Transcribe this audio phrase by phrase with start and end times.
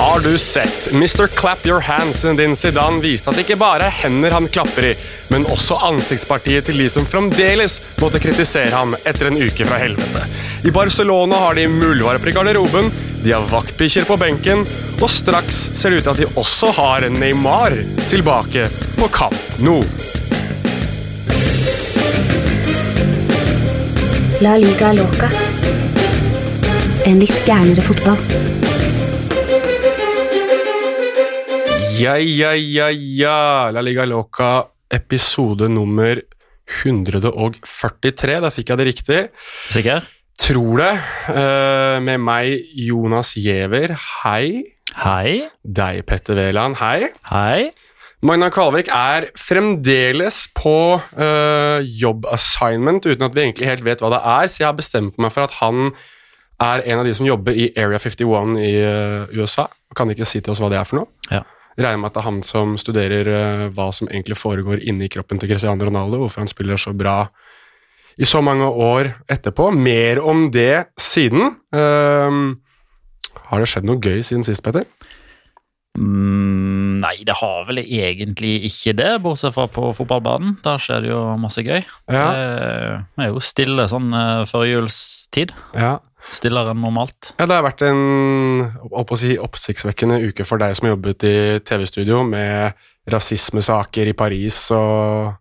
[0.00, 0.92] Har du sett?
[0.92, 1.26] Mr.
[1.26, 4.92] Clap Your Hands din Zidane viste at det ikke bare er hender han klapper i,
[5.28, 10.22] men også ansiktspartiet til de som fremdeles måtte kritisere ham etter en uke fra helvete.
[10.64, 12.88] I Barcelona har de muldvarper i garderoben,
[13.20, 14.64] de har vaktbikkjer på benken,
[15.02, 17.76] og straks ser det ut til at de også har Neymar
[18.08, 19.82] tilbake på kamp nå.
[24.40, 25.28] La liga loca.
[27.04, 28.69] En litt gærnere fotball.
[32.00, 33.70] Ja, ja, ja, ja.
[33.74, 36.16] La Liga Loca, episode nummer
[36.80, 38.38] 143.
[38.40, 39.18] Der fikk jeg det riktig.
[39.68, 40.06] Sikker?
[40.40, 40.94] Tror det.
[41.28, 43.92] Eh, med meg, Jonas Giæver.
[44.22, 44.62] Hei.
[45.02, 45.50] Hei.
[45.60, 46.80] Deg, Petter Wæland.
[46.80, 47.10] Hei.
[47.28, 47.68] Hei.
[48.24, 54.24] Magna Kalvik er fremdeles på uh, jobbassignment uten at vi egentlig helt vet hva det
[54.24, 55.94] er, så jeg har bestemt meg for at han
[56.60, 59.68] er en av de som jobber i Area 51 i uh, USA.
[59.96, 61.12] Kan ikke si til oss hva det er for noe.
[61.32, 61.44] Ja.
[61.84, 65.40] Regner med at det er han som studerer uh, hva som egentlig foregår inni kroppen
[65.40, 67.22] til Cristiano Ronaldo, hvorfor han spiller så bra
[68.20, 69.70] i så mange år etterpå.
[69.72, 71.56] Mer om det siden.
[71.74, 72.56] Uh,
[73.50, 74.86] har det skjedd noe gøy siden sist, Petter?
[75.98, 80.58] Mm, nei, det har vel egentlig ikke det, bortsett fra på fotballbanen.
[80.64, 81.80] Der skjer det jo masse gøy.
[82.12, 82.26] Ja.
[83.16, 85.54] Det er jo stille sånn uh, førjulstid.
[85.74, 85.96] Ja.
[86.30, 87.32] Stillere enn normalt.
[87.38, 92.72] Ja, Det har vært en si, oppsiktsvekkende uke for deg som jobbet i TV-studio med
[93.10, 95.36] rasismesaker i Paris og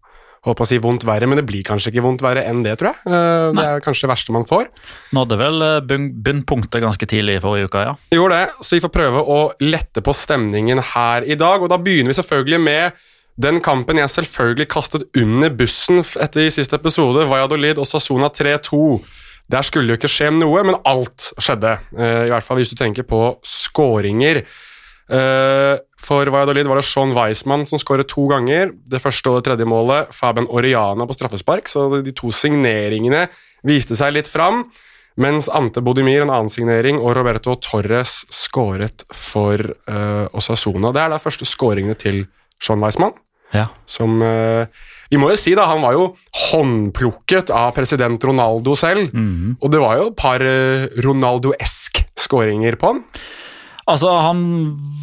[0.47, 2.77] holdt på å si vondt verre, men det blir kanskje ikke vondt verre enn det,
[2.79, 3.11] tror jeg.
[3.11, 4.69] Eh, Det er kanskje det verste man får.
[5.15, 7.95] Nådde vel eh, bunnpunktet ganske tidlig i forrige uke, ja.
[8.15, 11.77] Gjorde det, så vi får prøve å lette på stemningen her i dag, og da
[11.77, 12.91] begynner vi selvfølgelig med
[13.39, 18.99] den kampen jeg selvfølgelig kastet under bussen etter i siste episode, Valladolid og Sassona 3-2.
[19.49, 21.77] Der skulle jo ikke skje noe, men alt skjedde.
[21.97, 24.43] Eh, I hvert fall hvis du tenker på skåringer.
[25.09, 28.75] Eh, For Valladolid var det Sean Weismann som skåret to ganger.
[28.85, 33.25] Det første og det tredje målet Fabian Oriana på straffespark, så de to signeringene
[33.65, 34.67] viste seg litt fram.
[35.19, 40.93] Mens Ante Bodimir, en annen signering, og Roberto Torres skåret for uh, Osasuna.
[40.95, 42.21] Det er da første skåringene til
[42.61, 43.17] Sean Weismann.
[43.55, 43.65] Ja.
[43.89, 44.69] Som eh,
[45.09, 46.03] Vi må jo si, da, han var jo
[46.51, 49.09] håndplukket av president Ronaldo selv.
[49.57, 53.01] Og det var jo et par uh, Ronaldo-esk skåringer på han.
[53.89, 54.41] Altså, han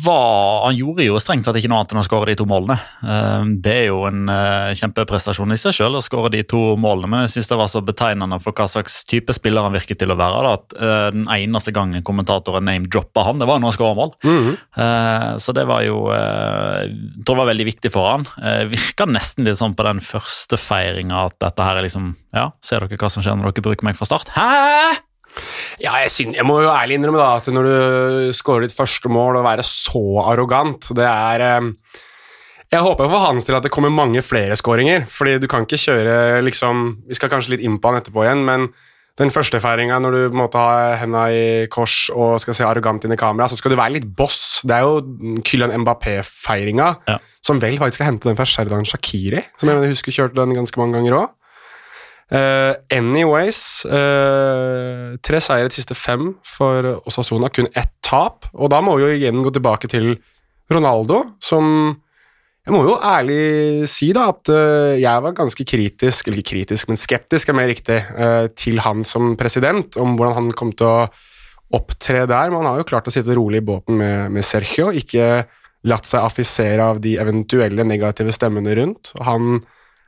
[0.07, 2.77] var Han gjorde jo strengt tatt ikke noe annet enn å skåre de to målene.
[3.03, 7.09] Eh, Det er jo en eh, kjempeprestasjon i seg selv å skåre de to målene,
[7.11, 10.13] men jeg synes det var så betegnende for hva slags type spiller han virket til
[10.15, 10.43] å være.
[10.47, 14.15] Da, at eh, Den eneste gangen kommentatoren name-droppa han, det var når han skåra mål.
[14.23, 18.29] Eh, Så det var jo Jeg tror det var veldig viktig for han.
[18.71, 22.87] Virka nesten litt sånn på den første feiringa at dette her er liksom Ja, ser
[22.87, 24.31] dere hva som skjer når dere bruker meg fra start?
[24.37, 24.95] Hæ?!
[25.83, 29.11] Ja, jeg, synes, jeg må jo ærlig innrømme da at når du skårer ditt første
[29.13, 31.71] mål og være så arrogant, det er eh,
[32.73, 35.79] Jeg håper for hans del at det kommer mange flere skåringer, fordi du kan ikke
[35.79, 38.71] kjøre liksom Vi skal kanskje litt inn på han etterpå igjen, men
[39.17, 42.67] den første feiringa når du på en måte har henda i kors og skal se
[42.69, 44.61] arrogant inn i kamera, så skal du være litt boss.
[44.61, 47.17] Det er jo Kylian Mbappé-feiringa, Ja.
[47.41, 50.77] som vel faktisk skal hente den fra Sherdan Shakiri, som jeg husker kjørte den ganske
[50.77, 51.31] mange ganger òg.
[52.27, 58.49] Eh, anyways uh, Tre seire de siste fem for Osasuna, kun ett tap.
[58.55, 60.17] Og da må vi jo igjen gå tilbake til
[60.73, 61.95] Ronaldo, som
[62.67, 66.89] Jeg må jo ærlig si da at uh, jeg var ganske kritisk, eller ikke kritisk,
[66.91, 68.01] men skeptisk er mer riktig,
[68.59, 71.07] til han som president, om hvordan han kom til å
[71.79, 72.51] opptre der.
[72.51, 75.47] Men han har jo klart å sitte rolig i båten med, med Sergio, ikke
[75.87, 79.13] latt seg affisere av de eventuelle negative stemmene rundt.
[79.23, 79.61] Han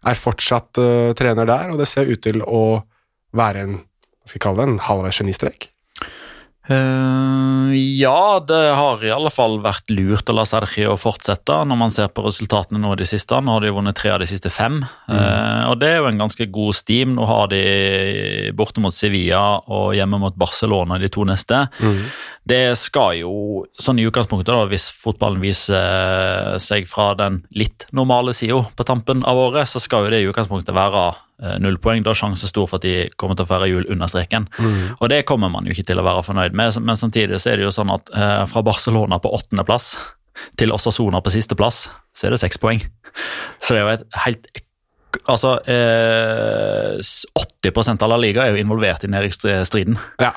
[0.06, 2.82] er fortsatt uh, trener der, og det ser ut til å
[3.36, 5.70] være en hva skal kalle det, en halvveis genistrek.
[6.68, 11.92] Eh, ja, det har i alle fall vært lurt å la Sergio fortsette når man
[11.94, 13.38] ser på resultatene nå i det siste.
[13.40, 16.20] Nå har de vunnet tre av de siste fem, Eh, og det er jo en
[16.20, 17.14] ganske god steam.
[17.16, 21.62] Nå har de borte mot Sevilla og hjemme mot Barcelona de to neste.
[22.48, 23.32] Det skal jo,
[23.80, 29.24] sånn i utgangspunktet, da, hvis fotballen viser seg fra den litt normale sida på tampen
[29.24, 31.08] av året, så skal jo det i utgangspunktet være
[31.62, 32.02] null poeng.
[32.02, 34.48] Da er sjansen stor for at de kommer til å feire jul under streken.
[35.00, 37.56] Og det kommer man jo ikke til å være fornøyd med, men samtidig så er
[37.60, 39.92] det jo sånn at eh, fra Barcelona på åttendeplass
[40.58, 42.82] til Osasona på sisteplass, så er det seks poeng.
[43.62, 44.50] Så det er jo et helt
[45.28, 49.96] Altså, eh, 80 av La Liga er jo involvert i nedrykksstriden.
[50.20, 50.34] Ja.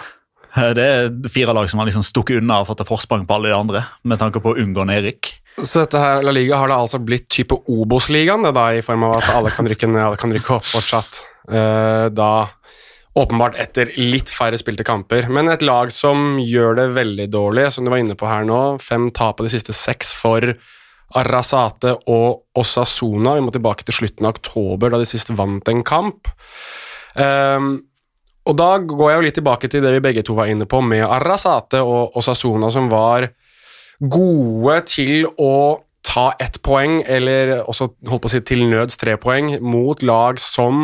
[0.55, 3.35] Eh, Det er fire lag som har liksom stukket unna og fått et forsprang på
[3.35, 5.40] alle de andre, med tanke på å unngå nedrykk.
[5.59, 9.29] Så dette her, La Liga har da altså blitt type Obos-ligaen, i form av at
[9.35, 11.21] alle kan rykke ned, alle kan rykke opp fortsatt.
[11.51, 12.47] Uh, da
[13.19, 15.27] åpenbart etter litt færre spilte kamper.
[15.27, 18.61] Men et lag som gjør det veldig dårlig, som du var inne på her nå.
[18.83, 20.53] Fem tap av de siste seks for
[21.19, 23.35] Arrasate og Osasuna.
[23.35, 26.31] Vi må tilbake til slutten av oktober, da de sist vant en kamp.
[27.19, 27.73] Um,
[28.47, 30.79] og da går jeg jo litt tilbake til det vi begge to var inne på,
[30.81, 33.27] med Arrasate og Osasuna, som var
[34.01, 39.15] gode til å ta ett poeng, eller også holdt på å si til nøds tre
[39.21, 40.83] poeng, mot lag som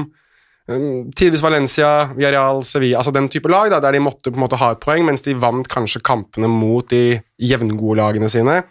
[0.69, 4.45] um, tidvis Valencia, Villarreal, Sevilla, altså den type lag, da, der de måtte på en
[4.45, 8.61] måte ha et poeng, mens de vant kanskje kampene mot de jevngode lagene sine.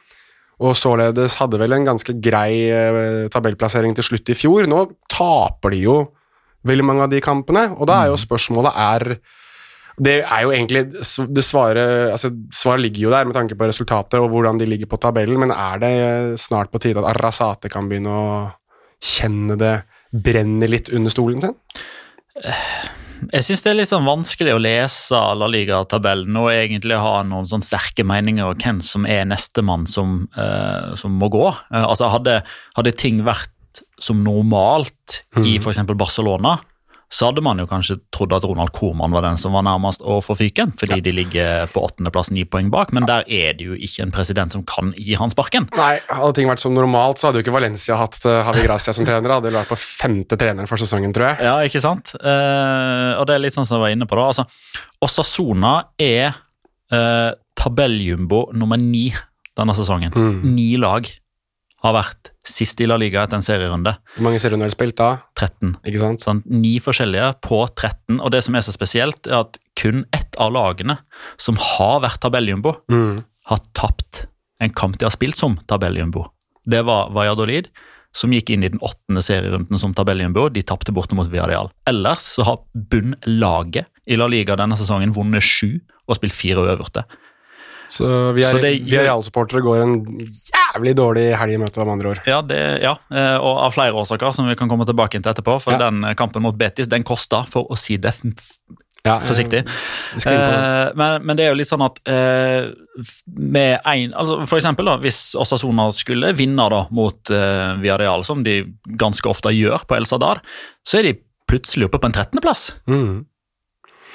[0.63, 4.65] Og således hadde vel en ganske grei eh, tabellplassering til slutt i fjor.
[4.71, 5.97] Nå taper de jo
[6.67, 9.19] veldig mange av de kampene, og da er jo spørsmålet er
[9.97, 14.21] det er jo egentlig det svaret, altså Svaret ligger jo der med tanke på resultatet
[14.21, 15.95] og hvordan de ligger på tabellen, men er det
[16.41, 18.27] snart på tide at Arrazate kan begynne å
[19.01, 19.75] kjenne det
[20.13, 21.57] brenne litt under stolen sin?
[23.33, 27.49] Jeg syns det er litt sånn vanskelig å lese La Liga-tabellen og egentlig ha noen
[27.49, 31.47] sånn sterke meninger om hvem som er nestemann som, uh, som må gå.
[31.73, 32.43] Uh, altså hadde,
[32.77, 35.81] hadde ting vært som normalt i f.eks.
[35.97, 36.59] Barcelona,
[37.13, 40.19] så hadde man jo kanskje trodd at Ronald Koeman var den som var nærmest å
[40.25, 43.79] få fyken, fordi de ligger på åttendeplass ni poeng bak, men der er det jo
[43.79, 45.69] ikke en president som kan gi han sparken.
[45.79, 48.95] Nei, hadde ting vært som normalt, så hadde jo ikke Valencia hatt Havi Javi Gracia
[48.97, 49.35] som trener.
[49.37, 51.47] Hadde vært på femte treneren for sesongen, tror jeg.
[51.47, 52.15] Ja, ikke sant?
[52.17, 54.29] Eh, og det er litt sånn som jeg var inne på da.
[54.33, 54.47] Altså,
[55.05, 59.11] Osasona er eh, tabelljumbo nummer ni
[59.57, 60.17] denne sesongen.
[60.45, 61.09] Ni lag
[61.87, 63.97] har vært sist i La Liga etter en serierunde.
[64.15, 65.09] Hvor mange serierunder har de spilt da?
[65.39, 65.73] 13.
[65.87, 66.23] Ikke sant?
[66.27, 68.21] Sånn, ni forskjellige på 13.
[68.21, 70.99] Og det som er så spesielt, er at kun ett av lagene
[71.43, 73.25] som har vært tabelljumbo, Mm.
[73.51, 74.27] har tapt
[74.61, 76.29] en kamp de har spilt som tabelljumbo.
[76.67, 77.69] Det var Valladolid,
[78.17, 80.49] som gikk inn i den åttende serierunden som tabelljumbo.
[80.51, 81.69] De tapte borte mot Villarreal.
[81.87, 87.05] Ellers så har bunnlaget i La Liga denne sesongen vunnet sju og spilt fire uøverte.
[87.89, 91.85] Så vi er, Så det vi er realsupportere går en jævlig dårlig helg i møte,
[91.85, 92.23] med andre år.
[92.27, 95.61] Ja, det, ja, eh, og av flere årsaker som vi kan komme tilbake til etterpå.
[95.63, 95.79] For Ja.
[95.87, 98.15] den eh, kampen mot Betis den kosta, for å si det
[99.07, 99.61] Ja, forsiktig.
[100.27, 102.73] Eh, men, men det er jo litt sånn at eh,
[103.39, 108.43] med en, altså For eksempel da, hvis Osasona skulle vinne da mot eh, Villarreal, som
[108.43, 108.65] de
[108.99, 110.43] ganske ofte gjør på El Sadar,
[110.83, 111.15] så er de
[111.47, 112.73] plutselig oppe på en 13.-plass.
[112.91, 113.27] Mm.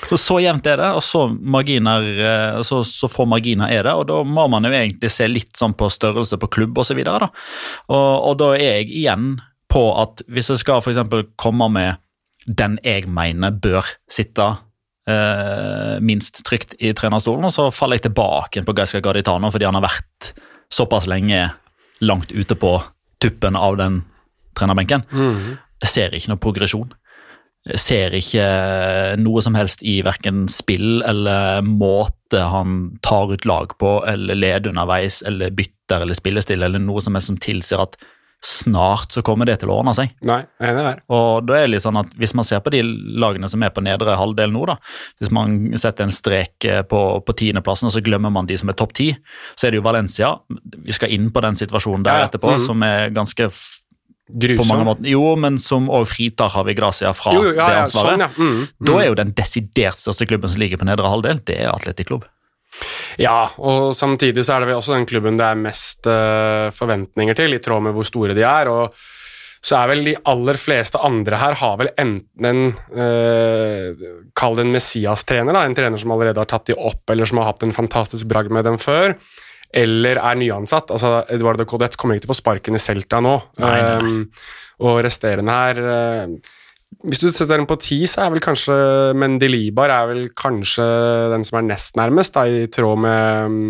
[0.09, 3.93] Så så jevnt er det, og så, marginer, eh, så, så få marginer er det.
[3.93, 6.99] og Da må man jo egentlig se litt sånn på størrelse på klubb osv.
[7.05, 7.27] Og,
[7.93, 9.35] og, og da er jeg igjen
[9.71, 12.01] på at hvis jeg skal eksempel komme med
[12.49, 14.47] den jeg mener bør sitte
[15.09, 19.77] eh, minst trygt i trenerstolen, og så faller jeg tilbake på Gaisca Gaditano fordi han
[19.77, 20.31] har vært
[20.71, 21.49] såpass lenge
[22.01, 22.79] langt ute på
[23.21, 24.01] tuppen av den
[24.57, 25.05] trenerbenken.
[25.13, 25.59] Mm.
[25.81, 26.91] Jeg ser ikke noe progresjon.
[27.77, 28.45] Ser ikke
[29.21, 34.71] noe som helst i verken spill eller måte han tar ut lag på, eller leder
[34.71, 37.99] underveis, eller bytter eller spillestille, eller noe som helst som tilsier at
[38.41, 40.15] snart så kommer det til å ordne seg.
[40.25, 40.93] Nei, det er det.
[41.13, 42.81] Og da er det litt sånn at Hvis man ser på de
[43.21, 44.79] lagene som er på nedre halvdel nå, da,
[45.21, 48.71] hvis man setter en strek eh, på, på tiendeplassen og så glemmer man de som
[48.73, 49.11] er topp ti,
[49.53, 50.33] så er det jo Valencia.
[50.49, 52.31] Vi skal inn på den situasjonen der Ja, ja.
[52.31, 52.65] etterpå, -hmm.
[52.65, 53.49] som er ganske
[54.31, 54.91] Grusom.
[55.07, 58.11] Jo, men som òg fritar Havi Gracia fra Jo, jo, ja, det ja, ansvaret.
[58.11, 58.29] sånn, ja.
[58.37, 58.99] Mm, Da mm.
[59.01, 62.27] er jo den desidert største klubben som ligger på nedre halvdel, det er Atletic Klubb.
[63.19, 67.35] Ja, og samtidig så er det vel også den klubben det er mest uh, forventninger
[67.37, 68.71] til, i tråd med hvor store de er.
[68.71, 68.95] og
[69.61, 72.61] så er vel de aller fleste andre her har vel enten en
[72.97, 73.99] eh,
[74.37, 77.37] Kall det en Messias-trener, da, en trener som allerede har tatt de opp, eller som
[77.41, 79.13] har hatt en fantastisk bragd med dem før,
[79.73, 80.91] eller er nyansatt.
[80.93, 83.35] Altså, Eduardo Codet kommer ikke til å få sparken i Celta nå.
[83.61, 84.15] Nei, nei, nei.
[84.17, 86.31] Um, og resterende her uh,
[87.05, 88.75] Hvis du setter den på ti, så er vel kanskje
[89.17, 90.87] Mendelibar er vel kanskje
[91.31, 93.61] den som er nest nærmest, da, i tråd med um,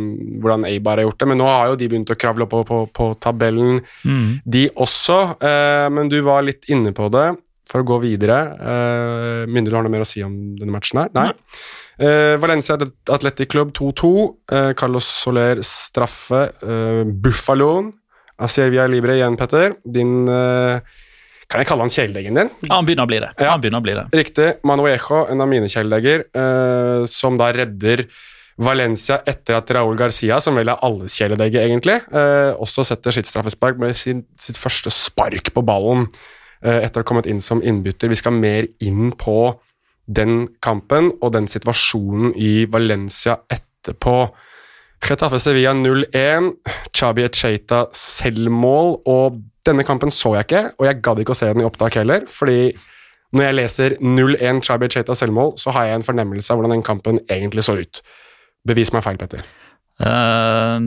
[0.41, 1.29] hvordan Eibar har gjort det.
[1.33, 3.83] Men nå har jo de begynt å kravle opp på, på, på tabellen,
[4.45, 5.21] de også.
[5.43, 7.29] Uh, men du var litt inne på det.
[7.71, 11.05] For å gå videre uh, Minner du har noe mer å si om denne matchen
[11.05, 11.13] her?
[11.15, 11.29] Nei.
[12.01, 12.79] Eh, Valencia
[13.13, 14.11] Atletic Club 2-2.
[14.51, 16.47] Uh, Carlos Soler straffe.
[16.65, 17.93] Uh, Buffaloen.
[18.41, 19.75] Asiervia Libre igjen, Petter.
[19.83, 20.99] Din eh,
[21.51, 22.51] Kan jeg kalle han kjæledeggen din?
[22.67, 23.31] Ja, han begynner å bli det.
[23.35, 23.53] Ja.
[23.53, 24.05] Han begynner å bli det.
[24.15, 24.49] Riktig.
[24.67, 28.05] Manuejo, en av mine kjæledegger, eh, som da redder
[28.61, 33.27] Valencia etter at Raúl Garcia, som vel er alles kjæledegge, egentlig, eh, også setter sitt
[33.27, 36.07] straffespark med sin, sitt første spark på ballen
[36.63, 38.11] eh, etter å ha kommet inn som innbytter.
[38.11, 39.35] Vi skal mer inn på
[40.07, 44.15] den kampen og den situasjonen i Valencia etterpå.
[45.01, 46.51] Getafe Sevilla 0-1.
[46.93, 48.97] Chabi Echeita selvmål.
[49.09, 51.99] Og denne kampen så jeg ikke, og jeg gadd ikke å se den i opptak
[52.01, 52.25] heller.
[52.27, 52.73] fordi
[53.31, 56.83] når jeg leser 0-1 Chabi Echeita selvmål, så har jeg en fornemmelse av hvordan den
[56.83, 58.01] kampen egentlig så ut.
[58.67, 59.45] Bevis meg feil, Petter.
[60.01, 60.77] Eh,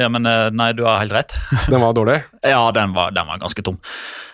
[0.00, 1.36] ja, men eh, nei, du har helt rett.
[1.72, 2.20] Den var dårlig.
[2.44, 3.78] Ja, den var, den var ganske tom.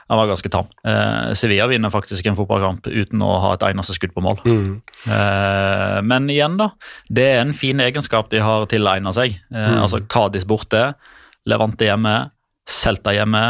[0.06, 0.68] Den var ganske tam.
[0.87, 4.38] Eh, Sevilla vinner faktisk en fotballkamp uten å ha et eneste skudd på mål.
[4.47, 4.68] Mm.
[5.11, 6.71] Eh, men igjen, da.
[7.11, 9.38] Det er en fin egenskap de har tilegna seg.
[9.54, 10.92] Eh, Altså Kadis borte,
[11.47, 12.14] Levante hjemme,
[12.71, 13.42] Celta hjemme,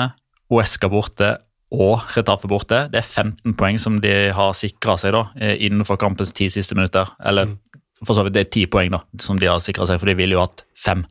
[0.53, 1.35] Uesca borte
[1.77, 2.85] og Retafe borte.
[2.93, 6.77] Det er 15 poeng som de har sikra seg da, eh, innenfor kampens ti siste
[6.79, 7.09] minutter.
[7.21, 7.57] Eller
[8.05, 10.17] for så vidt det er ti poeng da, som de har sikra seg, for de
[10.19, 11.07] ville jo hatt fem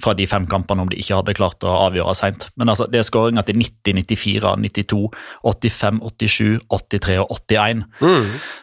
[0.00, 2.46] fra de fem kampene om de ikke hadde klart å avgjøre seint.
[2.56, 5.02] Men altså, det er skåringer til 90, 94, 92,
[5.44, 7.84] 85, 87, 83 og 81.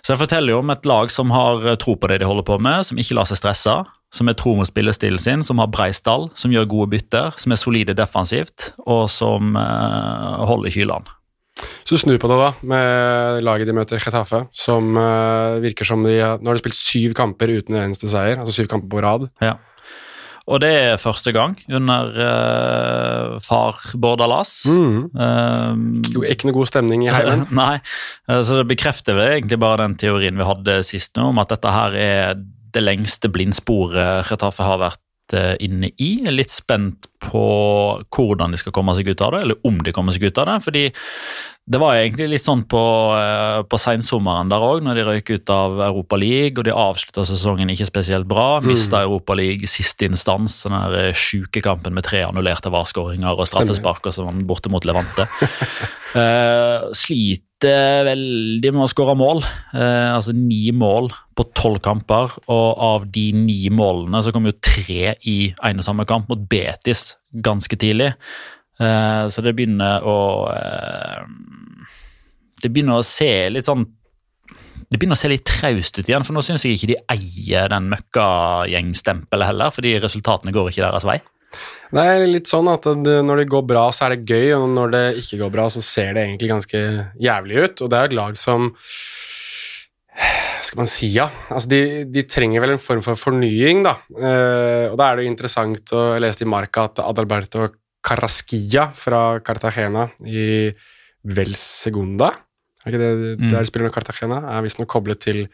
[0.01, 2.47] Så det forteller jo om et lag som har eh, tro på det de holder
[2.49, 3.77] på med, som ikke lar seg stresse,
[4.17, 7.53] som er tro mot spillestilen sin, som har brei stall, som gjør gode bytter, som
[7.53, 11.16] er solide defensivt, og som eh, holder kylene.
[11.87, 16.17] Så snur på det, da, med laget de møter, Getafe, som uh, virker som de
[16.19, 19.29] Nå har de spilt syv kamper uten en eneste seier, altså syv kamper på rad.
[19.39, 19.55] Ja.
[20.47, 24.61] Og det er første gang under uh, far Bordalas.
[24.71, 25.09] Mm.
[25.11, 27.43] Eh, Ikke noe god stemning i heimen.
[27.61, 27.81] Nei,
[28.29, 31.51] eh, så det bekrefter vel egentlig bare den teorien vi hadde sist nå, om at
[31.51, 32.39] dette her er
[32.75, 35.03] det lengste blindsporet Retafe har vært
[35.35, 36.09] eh, inne i.
[36.21, 37.43] Jeg er litt spent på
[38.13, 40.51] hvordan de skal komme seg ut av det, eller om de kommer seg ut av
[40.51, 40.57] det.
[40.65, 40.83] fordi
[41.67, 42.81] det var egentlig litt sånn på,
[43.17, 47.25] eh, på sensommeren der òg, når de røyk ut av Europa League, og de avslutta
[47.27, 48.61] sesongen ikke spesielt bra.
[48.63, 53.49] Mista Europa League siste instans, den der eh, sjuke kampen med tre annullerte varskåringer og
[53.51, 55.27] straffespark og sånn borte mot Levante.
[56.17, 56.85] Eh,
[57.57, 59.41] sliter veldig med å skåre mål.
[59.73, 64.53] Eh, altså ni mål på tolv kamper, og av de ni målene så kom jo
[64.61, 68.13] tre i ene samme kamp, mot Betis ganske tidlig.
[68.79, 71.23] Eh, så det begynner å eh,
[72.61, 73.85] Det begynner å se litt sånn
[74.89, 77.67] det begynner å se litt traust ut igjen, for nå syns jeg ikke de eier
[77.67, 81.17] den møkkagjeng-stempelet heller, fordi resultatene går ikke deres vei.
[81.93, 84.91] Det er litt sånn at når det går bra, så er det gøy, og når
[84.91, 86.81] det ikke går bra, så ser det egentlig ganske
[87.23, 87.81] jævlig ut.
[87.85, 88.73] Og det er et lag som
[90.65, 91.27] skal man si, ja.
[91.53, 91.79] Altså, de,
[92.11, 93.93] de trenger vel en form for fornying, da.
[94.17, 97.69] Eh, og da er det jo interessant å Jeg leste i Marka at Adalberto
[98.07, 100.67] Carrasquilla fra Cartagena i
[101.27, 102.31] Vel Segunda
[102.85, 103.49] Er ikke det Mm.
[103.51, 104.37] der de spiller med Cartagena?
[104.57, 105.47] Er visstnok koblet til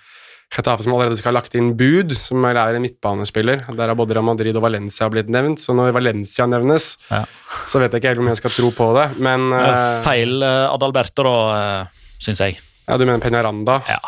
[0.53, 3.63] Getafe som allerede skal ha lagt inn bud, som er en midtbanespiller.
[3.74, 7.24] Der har både Real Madrid og Valencia blitt nevnt, så når Valencia nevnes, Ja.
[7.65, 10.67] så vet jeg ikke helt om jeg skal tro på det, men eh, Feil eh,
[10.69, 11.88] Adalberto, da,
[12.22, 12.60] syns jeg.
[12.88, 13.79] Ja, du mener Peñaranda?
[13.89, 14.00] Ja.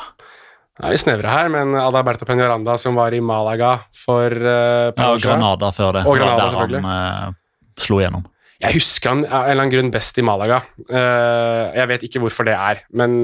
[0.75, 5.13] Nå er vi snevre her, men Adalberto Peñaranda som var i Malaga for uh, Ja,
[5.13, 6.01] og Granada før det.
[6.05, 7.37] Og Det Granada, der han uh,
[7.79, 8.25] slo igjennom.
[8.65, 10.61] Jeg husker han av en eller annen grunn best i Malaga.
[10.89, 13.15] Eh, jeg vet ikke hvorfor det er, men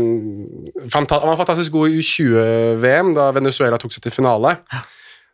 [0.94, 4.56] han var fantastisk god i U20-VM, da Venezuela tok seg til finale.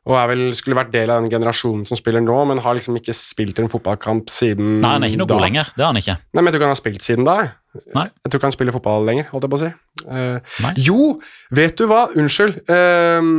[0.08, 2.96] Og er vel, skulle vært del av den generasjonen som spiller nå, men har liksom
[2.96, 4.86] ikke spilt en fotballkamp siden da.
[4.86, 5.36] Nei, han er ikke noe da.
[5.36, 5.72] god lenger.
[5.76, 6.18] Det er han ikke.
[6.24, 7.38] Nei, men Jeg tror ikke han har spilt siden da.
[7.98, 8.06] Nei.
[8.08, 9.72] Jeg tror ikke han spiller fotball lenger, holdt jeg på å si.
[10.08, 11.00] Uh, jo,
[11.60, 12.06] vet du hva?
[12.16, 12.62] Unnskyld.
[12.72, 13.32] Eh,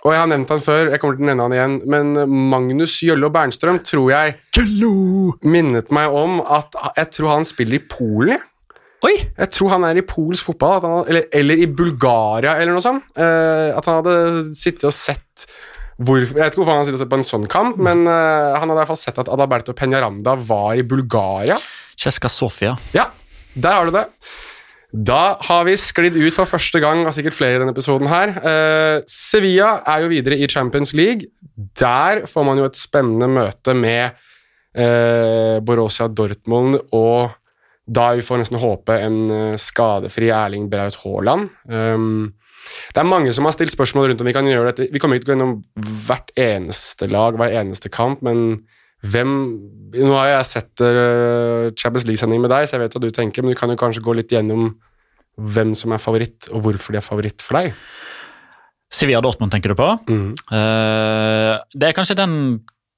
[0.00, 2.12] og jeg har nevnt han før, jeg kommer til å nevne han igjen, men
[2.50, 4.36] Magnus Jøllo Bernstrøm tror jeg
[5.44, 8.36] minnet meg om at jeg tror han spiller i Polen.
[8.36, 8.46] jeg.
[9.00, 9.14] Oi!
[9.16, 12.84] Jeg tror han er i polsk fotball, at han, eller, eller i Bulgaria, eller noe
[12.84, 13.06] sånt.
[13.16, 14.16] Uh, at han hadde
[14.56, 15.46] sittet og sett
[16.00, 18.06] hvor, Jeg vet ikke hvorfor han hadde sittet og sett på en sånn kamp, men
[18.08, 21.56] uh, han hadde i hvert fall sett at Adaberto Peñaranda var i Bulgaria.
[22.00, 22.76] Cesca Sofia.
[22.96, 23.10] Ja,
[23.52, 24.06] der har du det.
[24.90, 28.32] Da har vi sklidd ut for første gang av sikkert flere i denne episoden her.
[28.42, 31.30] Eh, Sevilla er jo videre i Champions League.
[31.78, 34.18] Der får man jo et spennende møte med
[34.74, 37.36] eh, Borussia Dortmund og
[37.90, 41.48] da vi får nesten håpe en eh, skadefri Erling Braut Haaland.
[41.66, 42.34] Um,
[42.94, 44.90] det er mange som har stilt spørsmål rundt om vi kan gjøre dette.
[44.92, 45.56] Vi kommer ikke til å gå gjennom
[46.06, 48.62] hvert eneste lag, hver eneste kamp, men
[49.06, 49.34] hvem
[49.90, 53.42] Nå har jeg sett uh, Champions League-sending med deg, så jeg vet hva du tenker,
[53.42, 54.68] men du kan jo kanskje gå litt gjennom
[55.34, 57.72] hvem som er favoritt, og hvorfor de er favoritt for deg.
[58.86, 59.88] Sevilla Dortmund, tenker du på?
[60.06, 60.28] Mm.
[61.74, 62.36] Det er kanskje den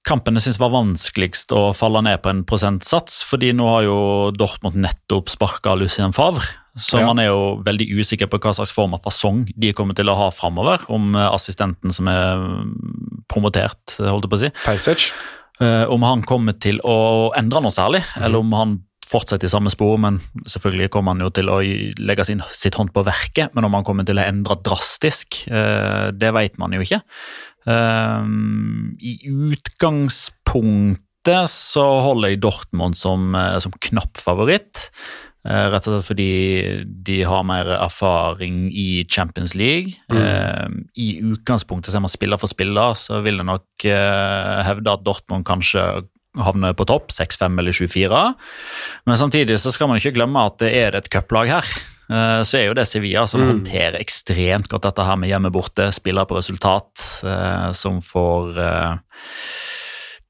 [0.09, 3.99] kampen jeg syns var vanskeligst å falle ned på en prosentsats, fordi nå har jo
[4.35, 6.44] Dortmund nettopp sparka Lucien Favre.
[6.76, 7.06] Så Ja.
[7.06, 10.16] man er jo veldig usikker på hva slags form av fasong de kommer til å
[10.16, 10.80] ha framover.
[10.88, 15.12] Om eh, assistenten som er mm, promotert, holdt jeg på å si, Perisic.
[15.61, 18.80] Eh, om han kommer til å endre noe særlig, eller om han
[19.12, 21.59] fortsetter i samme spor, men selvfølgelig kommer han jo til å
[22.00, 23.52] legge sin, sitt hånd på verket.
[23.52, 27.00] Men om han kommer til å endre drastisk, eh, det vet man jo ikke.
[27.68, 28.23] Eh,
[29.12, 29.14] I
[29.50, 33.21] utgangspunktet så holder jeg Dortmund som,
[33.62, 34.76] som knapp favoritt.
[35.42, 36.28] Eh, rett og slett fordi
[37.06, 39.97] de har mer erfaring i Champions League.
[40.12, 40.84] Mm.
[40.95, 45.47] I utgangspunktet, ser man spiller for spiller, så vil jeg nok eh, hevde at Dortmund
[45.49, 46.04] kanskje
[46.40, 48.21] havner på topp, 6-5 eller 7-4.
[49.10, 51.75] Men samtidig så skal man ikke glemme at det er et cuplag her.
[52.12, 56.28] Eh, Så er jo det Sevilla som håndterer ekstremt godt dette her med hjemme-borte, spiller
[56.28, 58.95] på resultat, eh, som får eh,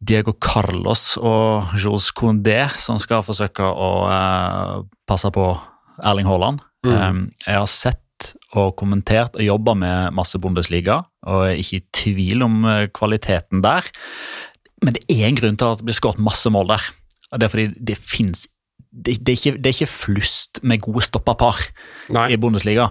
[0.02, 5.46] Diego Carlos og Jules Condé som skal forsøke å eh, passe på
[6.02, 6.62] Erling Haaland.
[6.86, 7.10] Eh,
[7.46, 8.00] jeg har sett
[8.58, 13.62] og kommentert og jobba med masse Bundesliga, og er ikke i tvil om eh, kvaliteten
[13.64, 13.86] der.
[14.82, 16.88] Men det er en grunn til at det blir skåret masse mål der.
[17.30, 18.48] Og det er fordi det fins
[18.92, 21.62] det, det, er ikke, det er ikke flust med gode stoppapar
[22.28, 22.90] i Bundesliga.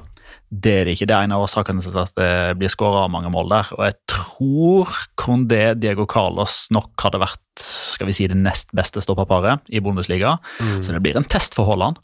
[0.52, 1.08] Det er det ikke.
[1.08, 3.70] Det er en av årsakene til at det blir skåra mange mål der.
[3.78, 9.04] Og jeg tror Condé Diego Carlos nok hadde vært skal vi si, det nest beste
[9.04, 10.38] stoppaparet i Bundesliga.
[10.84, 12.00] Så det blir en test for Haaland.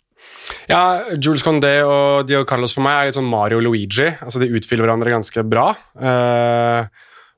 [0.70, 4.08] Ja, Jules Condé og Diego Carlos for meg er litt sånn Mario Luigi.
[4.24, 5.70] Altså, De utfyller hverandre ganske bra.
[6.00, 6.88] Uh,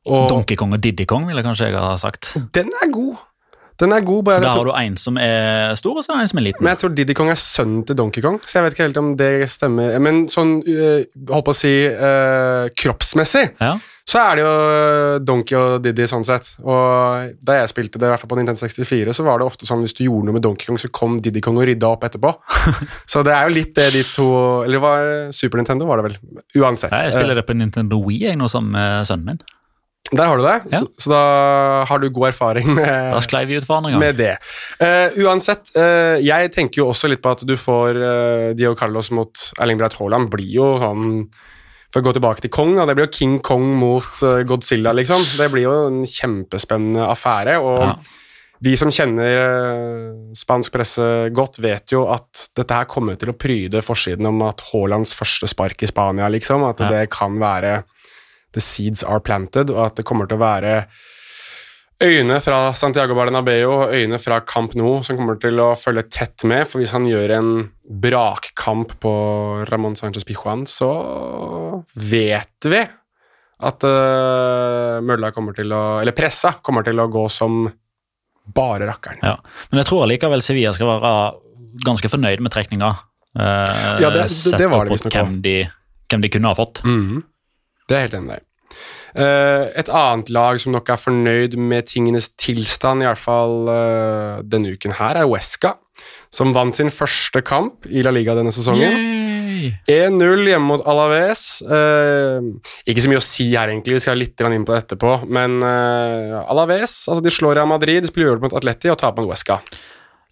[0.09, 2.31] og Donkey Kong og Diddy Kong, ville kanskje jeg ha sagt.
[2.55, 3.17] den er god.
[3.79, 6.17] Den er god, bare så Da har du en som er stor, og så er
[6.19, 6.63] det en som er liten.
[6.65, 8.99] Men jeg tror Diddy Kong er sønnen til Donkey Kong, så jeg vet ikke helt
[8.99, 9.95] om det stemmer.
[10.03, 13.77] Men sånn, uh, holdt på å si, eh, kroppsmessig, Ja.
[14.09, 16.49] så er det jo eh, Donkey og Diddy sånn sett.
[16.59, 19.69] Og da jeg spilte det, i hvert fall på Nintendo 64, så var det ofte
[19.69, 22.03] sånn hvis du gjorde noe med Donkey Kong, så kom Diddy Kong og rydda opp
[22.09, 22.33] etterpå.
[23.11, 24.27] så det er jo litt det de to
[24.65, 26.19] Eller det var Super Nintendo, var det vel.
[26.59, 26.91] Uansett.
[26.91, 29.41] Jeg spiller det på Nintendo Wii jeg, nå sammen med sønnen min.
[30.11, 30.55] Eh, Der har du det.
[30.71, 30.79] Ja.
[30.79, 31.21] Så, så da
[31.85, 33.67] har du god erfaring med Da sklei vi ut
[33.99, 34.37] med det.
[34.81, 39.11] Uh, uansett, uh, jeg tenker jo også litt på at du får uh, Dio Carlos
[39.11, 40.29] mot Erling Breit Haaland.
[40.33, 41.27] Blir jo sånn
[41.93, 44.91] For å gå tilbake til Kong, da, det blir jo King Kong mot uh, Godzilla,
[44.93, 45.23] liksom.
[45.37, 47.57] Det blir jo en kjempespennende affære.
[47.61, 47.95] Og Ja.
[48.61, 53.37] vi som kjenner eh, spansk presse godt, vet jo at dette her kommer til å
[53.39, 56.65] pryde forsiden om at Haalands første spark i Spania, liksom.
[56.69, 56.89] At Ja.
[56.91, 57.83] det kan være
[58.53, 60.85] The seeds are planted, og at det kommer til å være
[62.01, 66.45] øyne fra Santiago Bernabeu og øyne fra Camp Nou som kommer til å følge tett
[66.47, 67.49] med, for hvis han gjør en
[67.89, 69.11] brakkamp på
[69.69, 70.87] Ramón Sánchez Pijuan, så
[71.99, 72.79] vet vi
[73.59, 77.65] at uh, mølla kommer til å Eller pressa kommer til å gå som
[78.55, 79.19] bare rakkeren.
[79.21, 79.35] Ja.
[79.69, 81.11] Men jeg tror allikevel Sevilla skal være
[81.85, 82.93] ganske fornøyd med trekninga.
[83.37, 85.57] Uh, Ja, det- det- det var det visstnok hvem de,
[86.09, 86.81] hvem de kunne ha fått.
[86.83, 87.23] Mhm.
[87.89, 88.45] Det er helt enig deg.
[89.17, 94.41] Eh, et annet lag som nok er fornøyd med tingenes tilstand, i hvert fall eh,
[94.45, 95.75] denne uken her, er Wesca,
[96.33, 99.17] som vant sin første kamp i La Liga denne sesongen.
[99.89, 101.59] 1-0 hjemme mot Alaves.
[101.65, 102.49] Eh,
[102.89, 105.59] ikke så mye å si her, egentlig, vi skal litt inn på det etterpå, men
[105.65, 109.33] eh, Alaves altså de slår Real Madrid, de spiller uavgjort mot Atleti og taper mot
[109.33, 109.59] Wesca.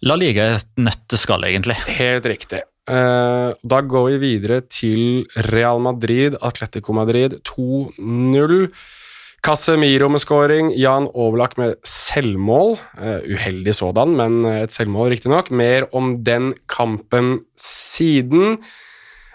[0.06, 1.74] La Liga er et nøtteskall, egentlig.
[1.98, 2.62] Helt riktig.
[2.88, 8.68] Eh, da går vi videre til Real Madrid, Atletico Madrid 2-0.
[9.44, 12.76] Casemiro med scoring, Jan Oblak med selvmål.
[12.98, 15.50] Eh, uheldig sådan, men et selvmål, riktignok.
[15.50, 18.58] Mer om den kampen siden.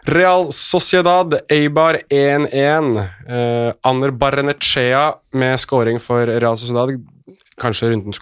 [0.10, 2.98] Real Sociedad, Eibar 1-1.
[3.30, 6.98] Eh, Ander Barrenechea med scoring for Real Sociedad.
[7.62, 8.20] Kanskje rundens?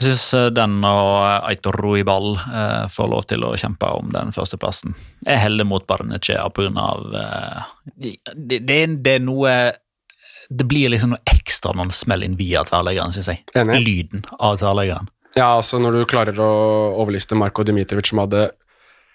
[0.00, 4.94] Jeg syns den og Aitor Ruibal eh, får lov til å kjempe om den førsteplassen.
[5.26, 6.86] Jeg heller mot Barnechea pga.
[7.20, 7.68] Eh,
[8.32, 9.52] det, det, det er noe
[10.48, 13.44] Det blir liksom noe ekstra når man smeller inn via tverrleggeren, syns jeg.
[13.60, 13.82] Enig.
[13.84, 15.12] Lyden av tverrleggeren.
[15.36, 16.50] Ja, altså når du klarer å
[16.98, 18.48] overliste Marko Dimitrovic, som hadde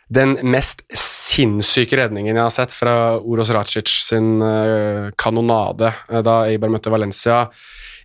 [0.07, 6.43] den mest sinnssyke redningen jeg har sett fra Oros Racic sin eh, kanonade eh, da
[6.45, 7.47] Eibar møtte Valencia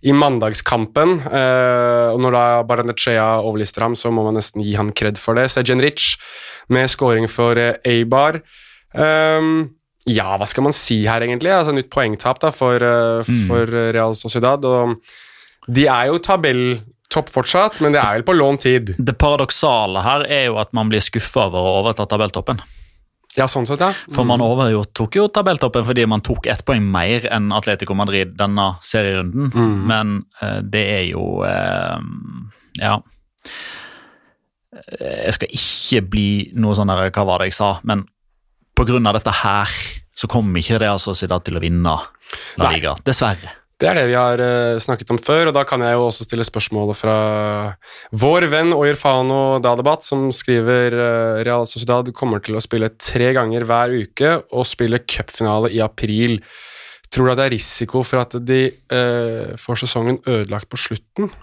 [0.01, 1.19] i mandagskampen.
[1.29, 5.37] eh, og når da Baranechea overlister ham, så må man nesten gi han kred for
[5.37, 5.49] det.
[5.53, 6.15] Sejen Rich
[6.69, 8.41] med scoring for eh, Eibar.
[8.97, 9.69] Ehm,
[10.09, 11.51] ja, hva skal man si her, egentlig?
[11.53, 14.65] Altså Nytt poengtap da for, eh, for Real Sociedad.
[14.65, 14.97] og
[15.69, 18.95] De er jo tabelltopp fortsatt, men det er vel på lånt tid.
[18.97, 22.61] Det paradoksale her er jo at man blir skuffa over å overta tabelltoppen.
[23.37, 23.93] Ja, sånn sett, ja.
[24.11, 28.73] For man overtok jo tabelltoppen fordi man tok ett poeng mer enn Atletico Madrid denne
[28.83, 29.53] serierunden.
[29.55, 29.77] Mm.
[29.87, 31.99] Men uh, det er jo uh,
[32.81, 32.97] Ja.
[34.71, 38.05] Jeg skal ikke bli noe sånn der, hva var det jeg sa, men
[38.75, 38.99] pga.
[39.13, 39.73] dette her
[40.15, 41.95] så kommer ikke det altså til å vinne
[42.57, 42.95] La Liga.
[43.05, 43.60] Dessverre.
[43.81, 46.27] Det er det vi har eh, snakket om før, og da kan jeg jo også
[46.27, 47.15] stille spørsmålet fra
[48.13, 53.65] vår venn Oyerfano Dadabat, som skriver uh, Real Sociedad kommer til å spille tre ganger
[53.65, 56.37] hver uke og spille cupfinale i april.
[57.09, 61.33] Tror du at det er risiko for at de eh, får sesongen ødelagt på slutten?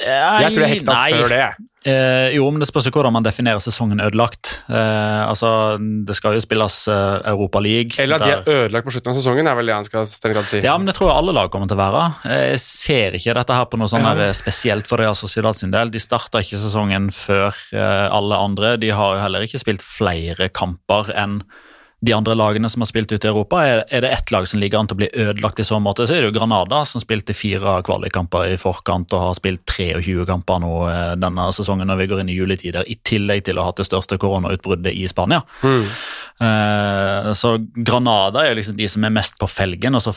[0.00, 1.12] Jeg tror det hekta Nei.
[1.12, 1.44] før det.
[1.82, 4.52] Eh, jo, men det spørs jo hvordan man definerer sesongen ødelagt.
[4.70, 7.98] Eh, altså, Det skal jo spilles eh, Europa League.
[8.02, 10.38] Eller at de er ødelagt på slutten av sesongen, er vel det han skal strengt
[10.38, 10.62] tatt si.
[10.62, 12.04] Ja, men det tror jeg alle lag kommer til å være.
[12.30, 14.30] Jeg ser ikke dette her på noe sånn ja.
[14.36, 15.90] spesielt for Real Sociedad sin del.
[15.92, 18.76] De starta ikke sesongen før eh, alle andre.
[18.82, 21.42] De har jo heller ikke spilt flere kamper enn
[22.02, 23.60] de andre lagene som har spilt ute i Europa.
[23.62, 26.06] Er, er det ett lag som ligger an til å bli ødelagt i så måte,
[26.08, 30.26] så er det jo Granada, som spilte fire kvalikkamper i forkant og har spilt 23
[30.26, 33.66] kamper nå eh, denne sesongen når vi går inn i juletider, i tillegg til å
[33.66, 35.44] ha hatt det største koronautbruddet i Spania.
[36.42, 40.16] Eh, så Granada er jo liksom de som er mest på felgen, og så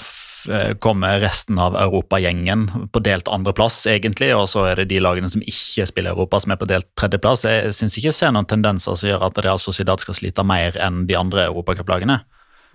[0.84, 5.43] kommer resten av europagjengen på delt andreplass, egentlig, og så er det de lagene som
[5.43, 7.45] ikke spiller Europa, som er på delt tredjeplass.
[7.49, 10.77] Jeg syns ikke jeg ser noen tendenser som gjør at Real Sociedad skal slite mer
[10.81, 12.21] enn de andre europacuplagene.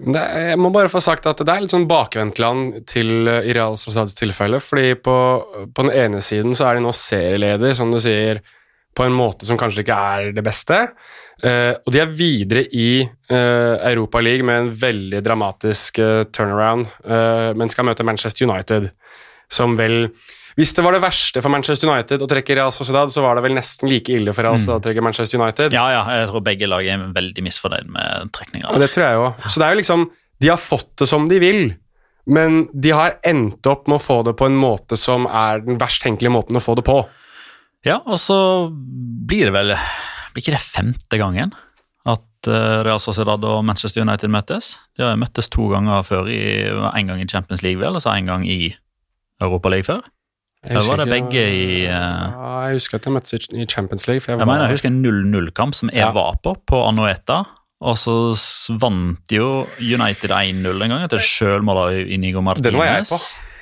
[0.01, 3.77] Jeg må bare få sagt at det er litt sånn bakvendtland til eh, i Real
[3.77, 4.61] Sociedads tilfelle.
[4.61, 5.17] fordi på,
[5.75, 8.41] på den ene siden så er de nå serieleder, som du sier,
[8.97, 10.87] på en måte som kanskje ikke er det beste.
[11.41, 16.91] Eh, og de er videre i uh, Europa League med en veldig dramatisk uh, turnaround,
[17.09, 18.91] uh, men skal møte Manchester United,
[19.51, 20.11] som vel
[20.59, 23.45] Hvis det var det verste for Manchester United å trekke Real Sociedad, så var det
[23.47, 25.73] vel nesten like ille for Real Sociedad å trekke Manchester United.
[25.73, 28.67] Ja, ja, jeg tror begge lag er veldig misfornøyd med trekninga.
[28.67, 29.47] Ja, det tror jeg òg.
[29.47, 30.05] Så det er jo liksom
[30.43, 31.63] De har fått det som de vil,
[32.27, 35.81] men de har endt opp med å få det på en måte som er den
[35.81, 36.99] verst tenkelige måten å få det på.
[37.87, 39.75] Ja, og så blir det vel
[40.35, 41.53] Blir ikke det femte gangen
[42.09, 44.79] at eh, Real Sociedad og Manchester United møtes?
[44.97, 46.41] De har jo møttes to ganger før, i,
[46.71, 48.75] en gang i Champions League, vel, og så en gang i
[49.43, 50.01] Europa League før.
[50.69, 54.21] Jeg var det begge i uh, Ja, Jeg husker at jeg møttes i- Champions League.
[54.21, 56.11] For jeg, Jeg mener, jeg husker en 0-0-kamp som jeg Ja.
[56.13, 57.39] var på, på Anueta.
[57.81, 58.13] Og så
[58.77, 62.69] vant jo United 1-0 en gang etter sjølmål av Inigo Martinez.
[62.69, 63.17] Den var jeg på.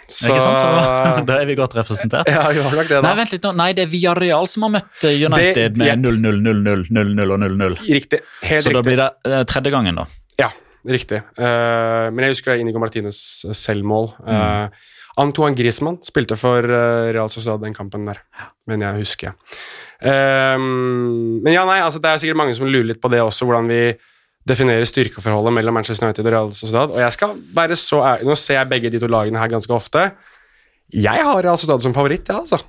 [0.09, 0.61] Så, Ikke sant?
[0.63, 2.29] Så, da er vi godt representert.
[2.33, 3.53] ja, vi har nok det, Nei, vent litt nå.
[3.61, 7.43] Nei, det er Villarreal som har møtt eh, United Det- med 0-0, 0-0, 0-0 og
[7.45, 7.77] 0-0.
[7.93, 8.23] Riktig.
[8.49, 10.07] Helt Så da blir det eh, tredje gangen, da.
[10.41, 10.49] Ja,
[10.89, 11.21] riktig.
[11.37, 13.21] Uh, men jeg husker det Inigo Martines
[13.53, 14.15] selvmål.
[14.25, 14.33] Mm.
[14.33, 18.21] Uh, Antoine Griezmann spilte for Real Sociedad den kampen der,
[18.71, 19.33] men jeg husker.
[19.99, 23.49] Um, men ja, nei, altså det er sikkert mange som lurer litt på det også,
[23.49, 23.83] hvordan vi
[24.49, 26.95] definerer styrkeforholdet mellom Manchester United og Real Sociedad.
[26.95, 29.75] Og jeg skal være så ærlig, Nå ser jeg begge de to lagene her ganske
[29.75, 30.11] ofte.
[30.93, 32.63] Jeg har Real Sociedad som favoritt, jeg, altså.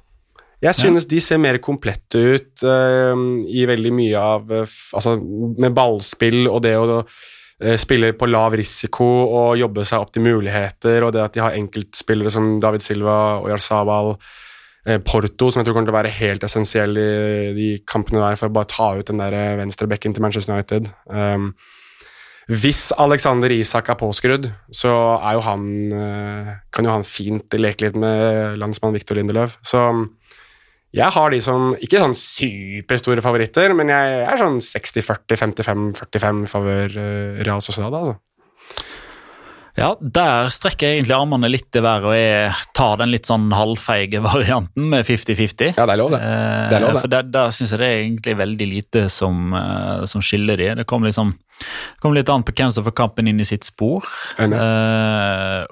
[0.59, 3.15] Jeg synes de ser mer komplette ut uh,
[3.47, 8.57] i veldig mye av uh, Altså med ballspill og det å uh, spille på lav
[8.59, 12.83] risiko og jobbe seg opp til muligheter, og det at de har enkeltspillere som David
[12.83, 14.35] Silva og Jarzabal, eh,
[15.05, 17.09] Porto, som jeg tror kommer til å være helt essensiell i
[17.55, 20.89] de kampene der for å bare ta ut den der eh, venstrebekken til Manchester United.
[21.05, 21.51] Um,
[22.49, 27.85] hvis Alexander Isak er påskrudd, så er jo han, eh, kan jo han fint leke
[27.85, 29.53] litt med landsmann Viktor Lindeløv.
[29.61, 29.83] Så
[30.97, 36.97] jeg har de som ikke sånn superstore favoritter, men jeg er sånn 60-40, 55-45 favør
[37.45, 37.93] Real Sociedad.
[37.93, 38.17] altså.
[39.79, 43.49] Ja, der strekker jeg egentlig armene litt i været og jeg tar den litt sånn
[43.55, 45.73] halvfeige varianten med 50-50.
[45.77, 46.21] Ja, det er lov, det.
[46.21, 47.03] det, er lov, det.
[47.05, 50.71] For Der, der syns jeg det er egentlig veldig lite som, uh, som skiller de.
[50.81, 51.35] Det kommer liksom,
[52.03, 54.07] kom litt an på hvem som får kampen inn i sitt spor.
[54.39, 55.63] Uh,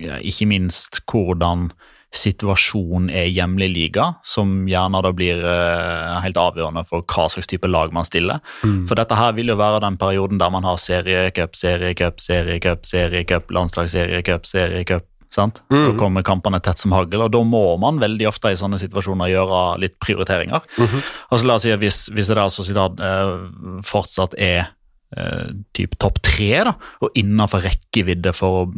[0.00, 1.70] ja, ikke minst hvordan
[2.10, 7.68] situasjon er hjemlig liga, som gjerne da blir uh, helt avgjørende for hva slags type
[7.70, 8.42] lag man stiller.
[8.66, 8.82] Mm.
[8.90, 13.54] For dette her vil jo være den perioden der man har seriecup, seriecup, seriecup, seriecup,
[13.54, 15.06] landslagsseriecup, seriecup.
[15.30, 15.62] Sant?
[15.70, 15.84] Mm.
[15.84, 19.30] Da kommer kampene tett som hagl, og da må man veldig ofte i sånne situasjoner
[19.30, 20.66] gjøre litt prioriteringer.
[20.78, 21.02] Mm -hmm.
[21.30, 24.74] Altså La oss si at hvis, hvis det der Sociedad eh, fortsatt er
[25.16, 28.70] eh, typ topp tre, da, og innenfor rekkevidde for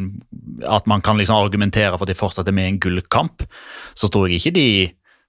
[0.69, 3.47] at man kan liksom argumentere for at de fortsetter med en gullkamp,
[3.95, 4.69] så tror jeg ikke de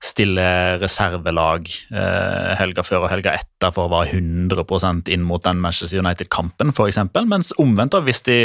[0.04, 5.62] stiller reservelag eh, helga før og helga etter for å være 100% inn mot den
[5.64, 7.00] Manchester United-kampen, f.eks.
[7.32, 8.42] Mens omvendt, da, hvis de,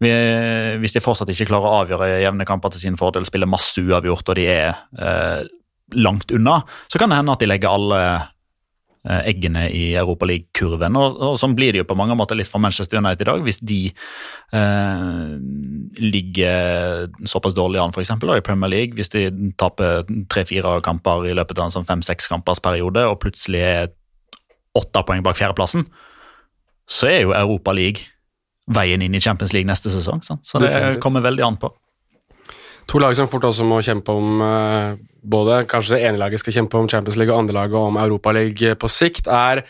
[0.00, 4.32] hvis de fortsatt ikke klarer å avgjøre jevne kamper til sin fordel, spiller masse uavgjort
[4.32, 5.44] og de er eh,
[6.00, 8.00] langt unna, så kan det hende at de legger alle
[9.04, 10.96] eggene i Europaliga-kurven.
[10.96, 13.42] Og, og sånn blir det jo på mange måter litt for Manchester United i dag,
[13.44, 13.80] hvis de
[14.56, 15.34] eh,
[16.00, 18.14] ligger såpass dårlig an f.eks.
[18.16, 18.96] i Premier League.
[18.96, 19.26] Hvis de
[19.60, 23.92] taper tre-fire kamper i løpet av en sånn fem-seks kampers periode og plutselig er
[24.74, 25.86] åtte poeng bak fjerdeplassen,
[26.90, 28.08] så er jo Europaliga
[28.74, 30.22] veien inn i Champions League neste sesong.
[30.24, 30.44] Sant?
[30.48, 30.72] Så det
[31.04, 31.68] kommer veldig an på.
[32.90, 34.94] To lag som fort også må kjempe om uh,
[35.24, 38.78] både Kanskje det ene laget skal kjempe om Champions League og andre laget om Europaligaen
[38.80, 39.64] på sikt, er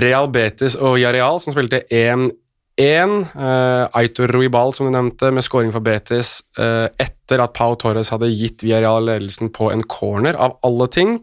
[0.00, 2.32] Real Betis og Jareal, som spilte 1-1.
[3.36, 8.12] Uh, Aitor Ruibal, som du nevnte, med scoring for Betis uh, etter at Pau Torres
[8.12, 11.16] hadde gitt Villarreal ledelsen på en corner, av alle ting.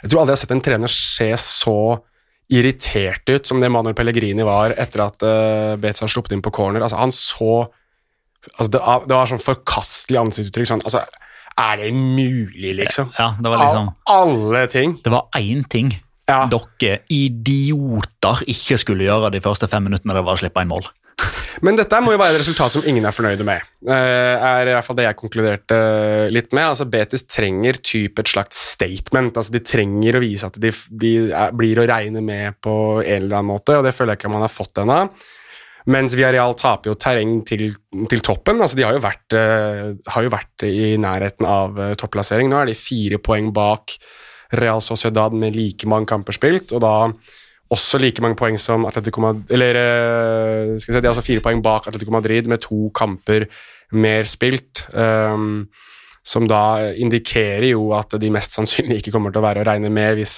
[0.00, 1.80] Jeg tror aldri jeg har sett en trener se så
[2.50, 6.54] irritert ut som det Manuel Pellegrini var etter at uh, Betis har sluppet inn på
[6.54, 6.82] corner.
[6.82, 7.68] Altså, han så
[8.56, 10.70] altså, det, det, var sånn forkastelig ansiktsuttrykk.
[10.72, 11.04] Sånn, altså,
[11.60, 13.10] er det mulig, liksom?
[13.18, 14.96] Ja, det var liksom Av alle ting.
[15.04, 15.92] Det var én ting
[16.30, 16.44] ja.
[16.50, 20.16] dere idioter ikke skulle gjøre de første fem minuttene.
[20.16, 20.88] Det var å slippe inn mål.
[21.64, 23.66] Men dette må jo være et resultat som ingen er fornøyde med.
[23.84, 25.80] Uh, er i hvert fall det jeg konkluderte
[26.32, 26.70] litt med.
[26.70, 29.36] Altså Betis trenger type et slags statement.
[29.36, 30.72] altså De trenger å vise at de,
[31.02, 34.22] de er, blir å regne med på en eller annen måte, og det føler jeg
[34.22, 35.02] ikke man har fått ennå.
[35.88, 37.70] Mens Villarreal taper jo terreng til,
[38.10, 38.60] til toppen.
[38.60, 42.50] altså De har jo, vært, uh, har jo vært i nærheten av uh, topplassering.
[42.50, 43.96] Nå er de fire poeng bak
[44.60, 46.94] Real Sociedad med like mange kamper spilt, og da
[47.70, 51.26] også like mange poeng som Atletico Madrid Eller uh, skal vi si, de er altså
[51.26, 53.46] fire poeng bak Atletico Madrid med to kamper
[53.90, 54.84] mer spilt.
[54.92, 55.70] Um,
[56.26, 59.88] som da indikerer jo at de mest sannsynlig ikke kommer til å være å regne
[59.92, 60.36] med hvis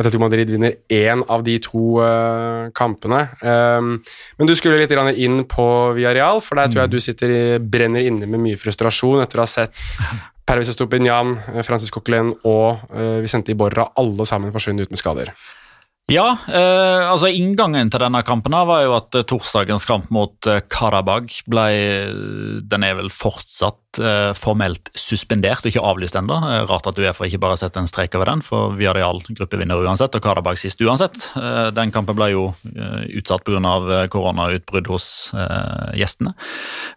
[0.00, 3.20] Atletico Madrid vinner én av de to uh, kampene.
[3.44, 3.92] Um,
[4.40, 6.94] men du skulle litt inn på Villarreal, for der tror jeg mm.
[6.94, 9.84] du sitter i, brenner inne med mye frustrasjon etter å ha sett
[10.50, 15.34] Pervis Estopinian, Francis Coquelin og uh, Vicente Iborra alle sammen forsvunnet ut med skader.
[16.10, 20.58] Ja, eh, altså inngangen til denne kampen var jo at eh, torsdagens kamp mot eh,
[20.66, 21.66] Karabag ble
[22.66, 26.40] Den er vel fortsatt eh, formelt suspendert ikke avlyst ennå.
[26.66, 29.22] Rart at Uefa ikke bare har sett en strek over den, for vi hadde all
[29.28, 31.30] gruppevinner uansett, og Karabag sist uansett.
[31.38, 34.06] Eh, den kampen ble jo eh, utsatt pga.
[34.10, 35.06] koronautbrudd hos
[35.94, 36.32] gjestene.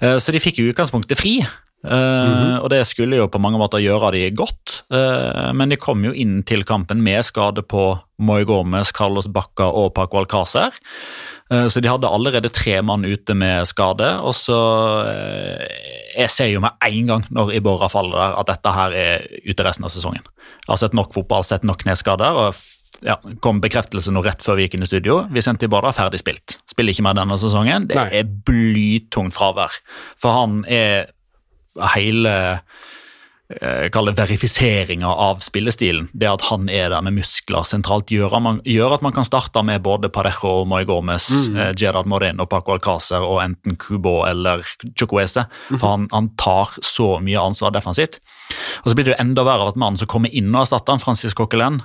[0.01, 1.35] så de fikk i utgangspunktet fri.
[1.83, 6.05] Uh, og det skulle jo på mange måter gjøre de godt, uh, men de kom
[6.07, 7.89] jo inn til kampen med skade på
[8.23, 10.71] Moy Gomez, Carlos Bacca og Paco Alcácer.
[11.51, 14.13] Uh, så de hadde allerede tre mann ute med skade.
[14.23, 14.59] Og så
[16.13, 19.65] Jeg ser jo med en gang når Iborra faller der, at dette her er ute
[19.65, 20.23] resten av sesongen.
[20.63, 22.31] Jeg har sett nok fotball, sett nok kneskader.
[22.47, 22.55] og
[23.03, 25.23] ja, kom bekreftelse nå rett før vi gikk inn i studio.
[25.33, 26.57] Vicente Ibarra er ferdig spilt.
[26.69, 27.89] Spiller ikke mer denne sesongen.
[27.89, 28.07] Det Nei.
[28.21, 29.75] er blytungt fravær.
[30.21, 31.09] For han er
[31.95, 32.33] hele
[33.61, 36.07] eh, Kall det verifiseringa av spillestilen.
[36.13, 39.61] Det at han er der med muskler sentralt, gjør, man, gjør at man kan starte
[39.65, 41.57] med både Parejo, Moy Gomez, mm.
[41.57, 45.47] eh, Gerard Moreno, Paco Alcácer og enten Kubo eller Chukwese.
[45.69, 45.79] Mm.
[45.79, 48.19] For han, han, tar så mye ansvar defensivt.
[48.83, 51.03] Og Så blir det jo enda verre at mannen som kommer inn og erstatter han,
[51.03, 51.81] Francis Coquelin,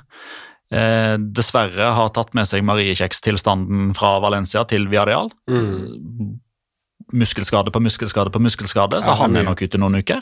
[0.72, 5.32] eh, dessverre har tatt med seg Marie Kjeks-tilstanden fra Valencia til Villarreal.
[7.12, 10.20] Muskelskade på muskelskade på muskelskade, så Ja, han er nok ute noen uker.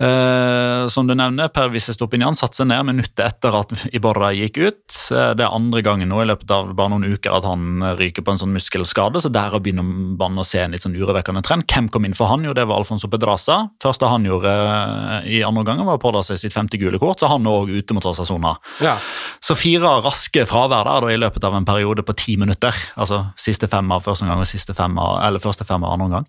[0.00, 4.56] Eh, som du nevner, Per Visse Stopinian satte seg ned minuttet etter at Iborra gikk
[4.58, 4.96] ut.
[5.12, 8.24] Eh, det er andre gangen nå i løpet av bare noen uker at han ryker
[8.24, 11.68] på en sånn muskelskade, så der begynner man å se en litt sånn urovekkende trend.
[11.70, 12.46] Hvem kom inn for han?
[12.48, 13.60] Jo, det var Alfonso Pedraza.
[13.82, 17.20] Første han gjorde eh, i andre omgang, var å pådra seg sitt femte gule kort,
[17.20, 18.56] så han er òg ute mot Rosasona.
[18.82, 18.96] Ja.
[19.44, 22.74] Så fire raske fravær der da, i løpet av en periode på ti minutter.
[22.96, 26.06] Altså siste fem av første omgang og siste fem av, eller første fem av andre
[26.08, 26.26] omgang.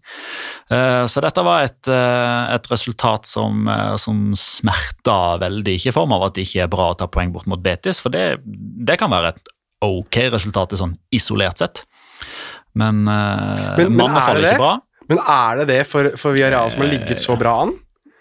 [0.71, 5.77] Eh, så dette var et, eh, et resultat som, eh, som smerta veldig.
[5.79, 7.99] Ikke i form av at det ikke er bra å ta poeng bort mot Betis,
[8.03, 9.41] for det, det kan være et
[9.81, 11.83] ok resultat sånn isolert sett.
[12.75, 14.57] Men, Men- men er det ikke det?
[14.57, 14.73] bra.
[15.09, 17.73] Men er det det for, for Villarreal som har ligget så bra an?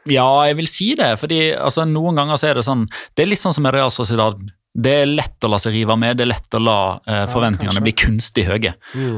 [0.09, 1.19] Ja, jeg vil si det.
[1.21, 3.91] fordi altså, Noen ganger så er det sånn Det er litt sånn som med Real
[3.91, 4.41] Sociedad.
[4.71, 7.81] Det er lett å la seg rive med, det er lett å la eh, forventningene
[7.81, 8.71] ja, bli kunstig høye.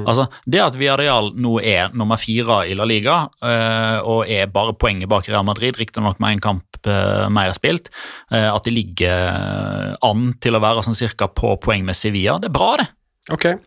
[0.09, 4.73] Altså, Det at Villarreal nå er nummer fire i La Liga eh, og er bare
[4.73, 7.93] poenget bak Real Madrid, riktignok med en kamp eh, mer spilt,
[8.33, 12.49] eh, at de ligger an til å være sånn cirka på poeng med Sevilla, det
[12.49, 12.88] er bra, det.
[13.37, 13.61] Okay.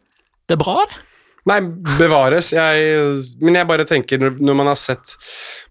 [0.50, 1.04] Det er bra, det.
[1.45, 1.60] Nei,
[1.99, 2.49] bevares.
[2.55, 3.01] Jeg,
[3.45, 5.13] men jeg bare tenker, når, når man har sett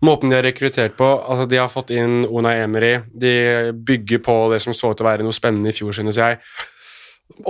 [0.07, 3.35] måten de har rekruttert på altså De har fått inn Ona Emery, de
[3.75, 6.39] bygger på det som så ut til å være noe spennende i fjor, synes jeg.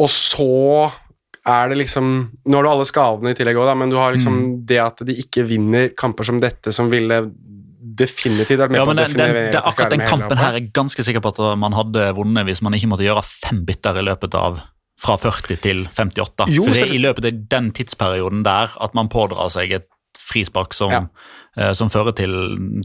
[0.00, 0.88] Og så
[1.44, 2.12] er det liksom
[2.48, 5.18] Nå har du alle skadene i tillegg òg, men du har liksom det at de
[5.20, 7.26] ikke vinner kamper som dette, som ville
[7.94, 10.62] definitivt vært med Ja, på å den, den, definere det, akkurat den kampen her er
[10.62, 14.00] jeg ganske sikker på at man hadde vunnet hvis man ikke måtte gjøre fem bytter
[14.00, 14.62] i løpet av
[15.04, 16.48] fra 40 til 58.
[16.54, 19.88] Jo, For det er i løpet av den tidsperioden der at man pådrar seg et
[20.24, 21.02] frispark som, Ja.
[21.60, 22.32] uh, som fører til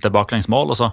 [0.03, 0.69] tilbakelengsmål.
[0.73, 0.89] og så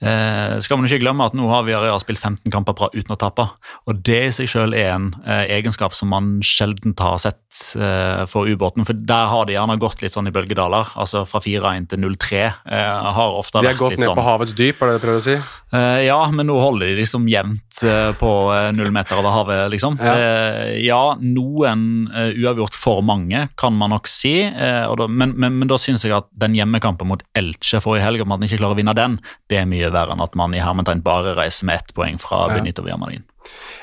[0.00, 3.18] eh, skal man ikke glemme at nå har vi spilt 15 kamper bra uten å
[3.20, 3.46] tape.
[3.90, 8.24] Og det i seg selv er en eh, egenskap som man sjelden har sett eh,
[8.30, 8.86] for ubåten.
[8.88, 10.94] For der har det gjerne gått litt sånn i bølgedaler.
[11.00, 14.20] Altså fra 4-1 til 0-3 eh, har ofte De har vært gått litt ned sånn
[14.20, 15.40] på havets dyp, er det det du prøver å si?
[15.72, 18.30] Eh, ja, men nå holder de liksom jevnt eh, på
[18.74, 19.98] null meter over havet, liksom.
[20.02, 20.14] Ja.
[20.18, 24.34] Eh, ja noen uavgjort for mange, kan man nok si.
[24.50, 28.34] da, men, men, men da syns jeg at den hjemmekampen mot Elche forrige helg, om
[28.34, 29.18] at man ikke klarer å vinne den,
[29.50, 32.48] det er mye verre enn at man i hermetegn bare reiser med ett poeng fra
[32.48, 32.58] Ja.
[32.58, 33.24] Benito Villamarin.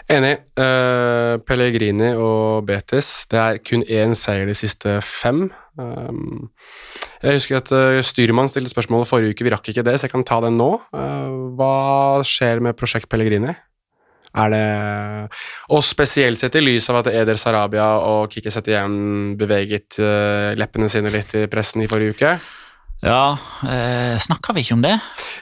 [0.08, 0.38] Enig.
[0.56, 3.28] Uh, Pellegrini og Betis.
[3.28, 5.50] Det er kun én seier de siste fem.
[5.78, 6.48] Um,
[7.22, 10.16] jeg husker at uh, styrmann stilte spørsmål forrige uke, vi rakk ikke det, så jeg
[10.16, 10.70] kan ta den nå.
[10.96, 13.56] Uh, hva skjer med prosjekt Pellegrini?
[14.38, 14.66] Er det
[15.74, 19.98] Og spesielt sett i lys av at Eder Sarabia og Kikki Setien beveget
[20.60, 22.34] leppene sine litt i pressen i forrige uke.
[23.06, 24.96] Ja, eh, snakka vi ikke om det?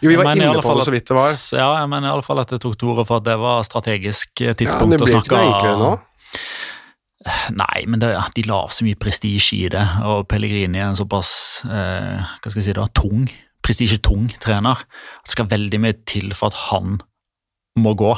[0.04, 1.32] Jo, vi var inne på det så vidt det var.
[1.56, 3.64] Ja, jeg mener i alle fall at jeg tok til orde for at det var
[3.64, 5.94] strategisk tidspunkt Ja, men det å blir snakke ikke det nå.
[7.56, 11.32] Nei, men det, de la så mye prestisje i det, og Pellegrini er en såpass
[11.66, 13.26] eh, hva skal jeg si da, tung,
[13.66, 14.84] prestisjetung trener.
[15.26, 17.00] Det skal veldig mye til for at han
[17.82, 18.12] må gå.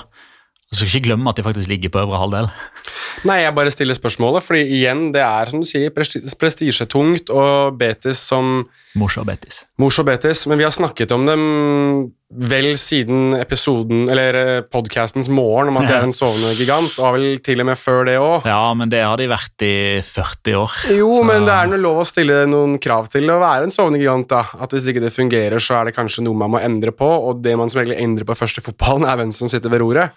[0.67, 2.49] Du skal ikke glemme at de faktisk ligger på øvre halvdel.
[3.25, 7.77] Nei, jeg bare stiller spørsmålet, fordi igjen, det er som du sier, presti- prestisjetungt, og
[7.80, 8.65] Betis som
[8.99, 9.62] Mors og Betis.
[9.80, 11.45] Mors og Betis, men vi har snakket om dem
[12.51, 17.39] vel siden episoden, eller podkastens morgen, om at de er en sovende gigant, og vel
[17.47, 18.49] til og med før det òg.
[18.51, 19.71] Ja, men det har de vært i
[20.03, 20.75] 40 år.
[20.97, 23.71] Jo, Så- men det er noe lov å stille noen krav til å være en
[23.71, 24.27] sovende gigant.
[24.36, 24.43] da.
[24.60, 27.41] At Hvis ikke det fungerer, så er det kanskje noe man må endre på, og
[27.41, 30.12] det man som regel endrer på først i fotballen, er hvem som sitter ved roret.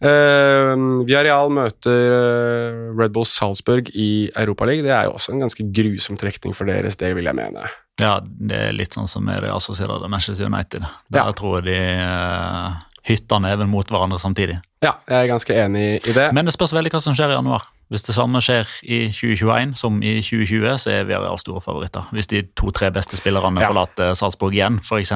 [0.00, 4.86] Uh, Viareal møter uh, Red Bull Salzburg i Europaligaen.
[4.86, 7.66] Det er jo også en ganske grusom trekning for deres del, vil jeg mene.
[8.00, 10.86] Ja, det er litt sånn som med assosierer det Manchester United.
[11.12, 11.32] Der Ja.
[11.36, 14.60] tror jeg de uh, hytter neven mot hverandre samtidig.
[14.80, 16.30] Ja, jeg er ganske enig i det.
[16.32, 17.66] Men det spørs veldig hva som skjer i januar.
[17.92, 22.06] Hvis det samme skjer i 2021 som i 2020, så er Viareal store favoritter.
[22.16, 23.68] Hvis de to-tre beste spillerne Ja.
[23.68, 25.12] forlater Salzburg igjen, f.eks.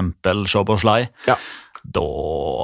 [0.50, 1.36] Shoboslai, Ja.
[1.84, 2.08] Da,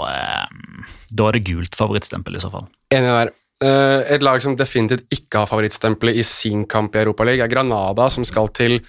[0.09, 2.67] eh, da er det gult favorittstempel i så fall.
[2.95, 3.33] Enig der.
[3.61, 8.09] Eh, et lag som definitivt ikke har favorittstempelet i sin kamp i Europaligaen, er Granada,
[8.09, 8.81] som skal til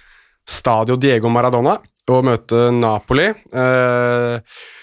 [0.48, 1.76] Stadio Diego Maradona
[2.10, 3.28] og møte Napoli.
[3.30, 4.40] Eh,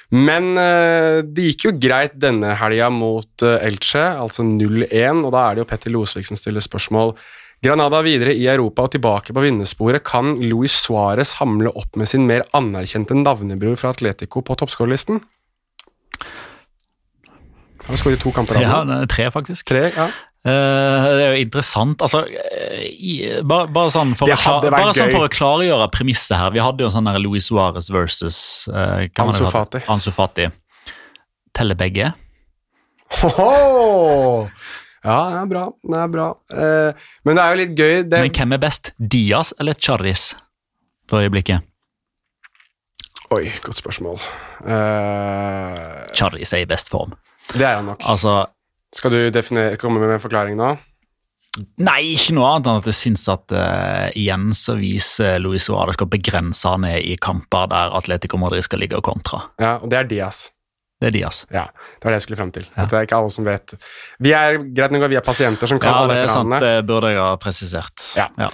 [0.10, 5.62] men det gikk jo greit denne helga mot Elche, altså 0-1, og da er det
[5.62, 7.14] jo Petter Losvik som stiller spørsmål.
[7.62, 10.02] Granada videre i Europa og tilbake på vinnersporet.
[10.08, 15.20] Kan Luis Suárez hamle opp med sin mer anerkjente navnebror fra Atletico på toppskårerlisten?
[17.86, 18.60] Han har skåret to kamper.
[18.62, 19.66] Ja, av er tre, faktisk.
[19.72, 20.10] Tre, ja.
[20.48, 22.02] Eh, det er jo interessant.
[22.02, 23.14] altså, eh, i,
[23.44, 26.54] bare, bare, sånn for å, klar, bare sånn for å klargjøre premisset her.
[26.56, 28.40] Vi hadde jo sånn der Luis Suárez versus
[28.72, 29.46] uh, Ansu?
[29.52, 29.84] Fati.
[29.92, 30.48] Ansu Fati.
[31.56, 32.14] Teller begge?
[33.20, 34.46] Hoho!
[35.04, 35.66] Ja, det er bra.
[35.92, 36.30] Det er bra.
[36.54, 38.94] Uh, men det er jo litt gøy det, Men hvem er best?
[39.00, 40.32] Diaz eller Charis
[41.10, 41.66] for øyeblikket?
[43.30, 44.16] Oi, godt spørsmål.
[44.66, 45.49] Eh,
[46.20, 47.16] Charis er i best form.
[47.56, 48.04] det er han nok.
[48.06, 48.46] Altså,
[48.96, 50.76] Skal du definere, komme med en forklaring nå?
[51.82, 55.98] Nei, ikke noe annet enn at jeg syns at uh, igjen så viser Luis Suárez
[55.98, 59.42] skal begrense han er i kamper der Atletico Madrid skal ligge og kontra.
[59.60, 60.44] Ja, og det er Diaz.
[61.00, 61.42] Det er Diaz.
[61.50, 62.68] Ja, det var det jeg skulle frem til.
[62.76, 62.84] Ja.
[62.84, 63.74] At det er ikke alle som vet.
[64.20, 66.56] Vi er greit nok at vi er pasienter som kan Ja, alle det er sant.
[66.60, 68.08] Det burde jeg ha presisert.
[68.20, 68.28] Ja.
[68.40, 68.50] Ja.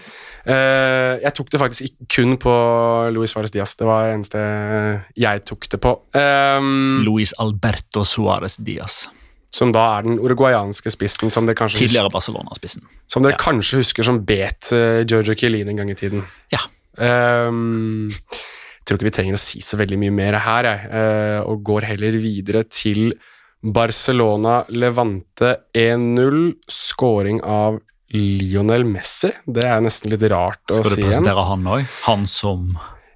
[0.45, 2.53] Eh, jeg tok det faktisk ikke kun på
[3.15, 3.75] Luis Suárez Diaz.
[3.79, 4.41] Det var det eneste
[5.17, 5.93] jeg tok det på.
[6.13, 9.07] Um, Luis Alberto Suárez Diaz.
[9.55, 12.83] som da er den uruguayanske spissen som dere kanskje, Tidligere Barcelona-spissen.
[13.07, 13.37] som dere Ja.
[13.39, 16.25] kanskje husker som bet uh, Giorgio Chiellini en gang i tiden.
[16.51, 16.59] Ja.
[16.99, 21.41] Um, jeg tror ikke vi trenger å si så veldig mye mer her, jeg, Uh,
[21.49, 23.13] og går heller videre til
[23.63, 26.53] Barcelona Levante 1-0.
[26.69, 27.79] Scoring av
[28.15, 29.31] Lionel Messi.
[29.45, 30.85] Det er nesten litt rart å si igjen.
[30.89, 31.49] Skal du presentere igjen.
[31.51, 31.97] han òg?
[32.09, 32.69] Han som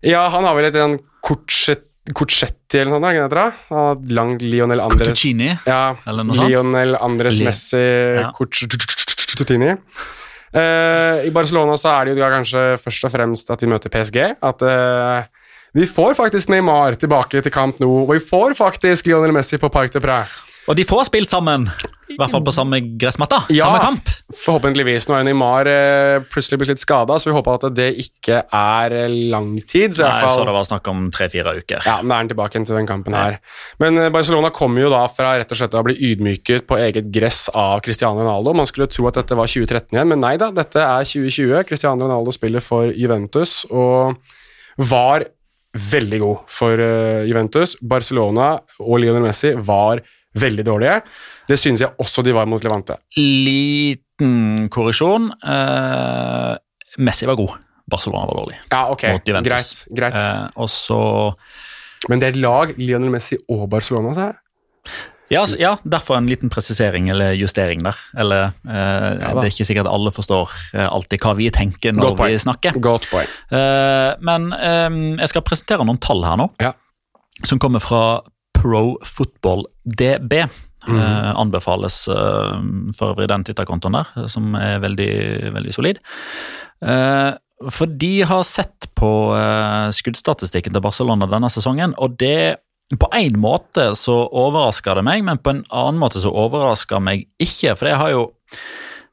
[0.05, 3.33] Ja, han har vel et sånn Corset- Corsetti eller noe sånt?
[3.69, 5.51] Han har langt Lionel Andres Cortuccini?
[5.67, 6.49] Ja, Eller noe sånt?
[6.49, 7.83] Lionel Andres Messi
[8.19, 8.31] Ja.
[10.51, 14.17] Eh, I Barcelona så er det jo kanskje først og fremst at de møter PSG.
[14.41, 15.27] At uh,
[15.77, 19.69] vi får faktisk Neymar tilbake til kamp nå, og vi får faktisk Lionel Messi på
[19.69, 20.33] Parc de Prix.
[20.67, 21.69] Og de får spilt sammen!
[22.09, 23.43] I hvert fall på samme gressmatta?
[23.53, 23.67] Ja.
[23.67, 24.09] Samme kamp.
[24.33, 25.05] Forhåpentligvis.
[25.09, 28.95] Nå er Neymar eh, plutselig blitt litt skada, så vi håper at det ikke er
[29.03, 29.93] eh, lang tid.
[29.93, 31.85] Så i Nei, hvert så det var snakk om tre-fire uker.
[31.85, 33.37] Ja, nå er han tilbake til den kampen her.
[33.81, 37.13] Men eh, Barcelona kommer jo da fra rett og slett å bli ydmyket på eget
[37.13, 38.57] gress av Cristiano Ronaldo.
[38.57, 41.57] Man skulle tro at dette var 2013 igjen, men nei da, dette er 2020.
[41.69, 44.17] Cristiano Ronaldo spiller for Juventus og
[44.89, 45.29] var
[45.77, 46.81] veldig god for
[47.29, 47.77] Juventus.
[47.85, 50.01] Barcelona og Lionel Messi var
[50.37, 50.99] veldig dårlige.
[51.49, 52.97] Det synes jeg også de var mot Levante.
[53.17, 55.31] Liten korreksjon.
[55.43, 56.55] Eh,
[56.99, 57.55] Messi var god.
[57.89, 58.57] Barcelona var dårlig.
[58.69, 59.69] Ja, ok, greit.
[59.97, 60.15] greit.
[60.19, 60.99] Eh, og så
[62.09, 64.35] Men det er lag Lionel Messi og Barcelona, sa jeg.
[65.29, 67.97] ja, altså, ja, derfor en liten presisering eller justering der.
[68.17, 72.15] Eller eh, ja, Det er ikke sikkert alle forstår eh, alltid hva vi tenker når
[72.21, 72.77] vi snakker.
[72.79, 73.27] Godt poeng.
[73.51, 76.73] Eh, men eh, jeg skal presentere noen tall her nå, Ja.
[77.43, 78.21] som kommer fra
[78.59, 80.43] Pro Football DB.
[80.87, 80.95] Mm.
[80.95, 82.55] Eh, anbefales eh,
[82.95, 85.11] for øvrig den Twitter-kontoen der, som er veldig,
[85.57, 85.99] veldig solid.
[86.79, 87.31] Eh,
[87.67, 92.61] for de har sett på eh, skuddstatistikken til Barcelona denne sesongen, og det
[92.97, 97.27] på en måte så overrasker det meg, men på en annen måte så overrasker meg
[97.41, 97.75] ikke.
[97.77, 98.23] For jeg har jo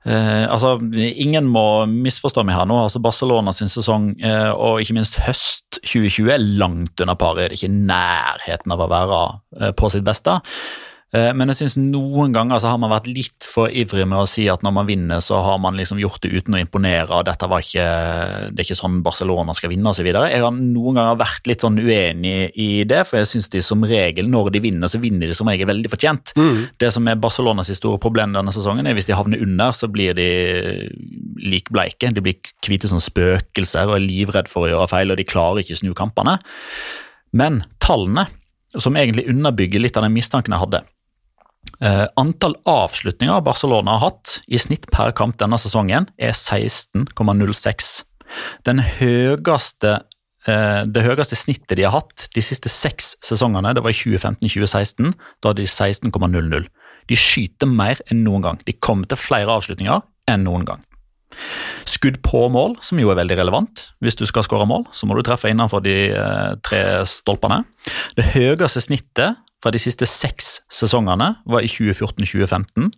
[0.06, 2.78] eh, altså, Ingen må misforstå meg her nå.
[2.86, 7.38] altså Barcelona sin sesong eh, og ikke minst høst 2020 er langt under paret.
[7.38, 9.22] Det er ikke i nærheten av å være
[9.60, 10.38] eh, på sitt beste.
[11.14, 14.26] Eh, Men jeg synes noen ganger så har man vært litt for ivrig med å
[14.28, 17.10] si at når man vinner, så har man liksom gjort det uten å imponere.
[17.10, 20.04] og dette var ikke, Det er ikke sånn Barcelona skal vinne osv.
[20.04, 23.82] Jeg har noen ganger vært litt sånn uenig i det, for jeg syns de som
[23.84, 26.32] regel, når de vinner, så vinner de som regel veldig fortjent.
[26.78, 30.12] Det som er Barcelonas store problem denne sesongen, er hvis de havner under, så blir
[30.14, 30.90] de
[31.38, 32.12] likbleike.
[32.12, 32.34] De blir
[32.66, 35.94] hvite som spøkelser og er livredd for å gjøre feil, og de klarer ikke snu
[35.94, 36.38] kampene.
[37.32, 38.26] Men tallene,
[38.76, 40.82] som egentlig underbygger litt av den mistanken jeg hadde,
[41.80, 47.90] Eh, antall avslutninger Barcelona har hatt i snitt per kamp denne sesongen er 16,06.
[48.64, 50.00] Den høyeste,
[50.46, 55.14] eh, det høyeste snittet de har hatt de siste seks sesongene, det var i 2015-2016.
[55.42, 56.68] Da hadde de 16,00.
[57.06, 58.60] De skyter mer enn noen gang.
[58.64, 60.82] De kommer til flere avslutninger enn noen gang.
[61.86, 63.82] Skudd på mål, som jo er veldig relevant.
[64.02, 67.62] Hvis du skal skåre mål, så må du treffe innenfor de eh, tre stolpene.
[68.16, 72.90] Det høyeste snittet fra de siste seks sesongene var i 2014-2015.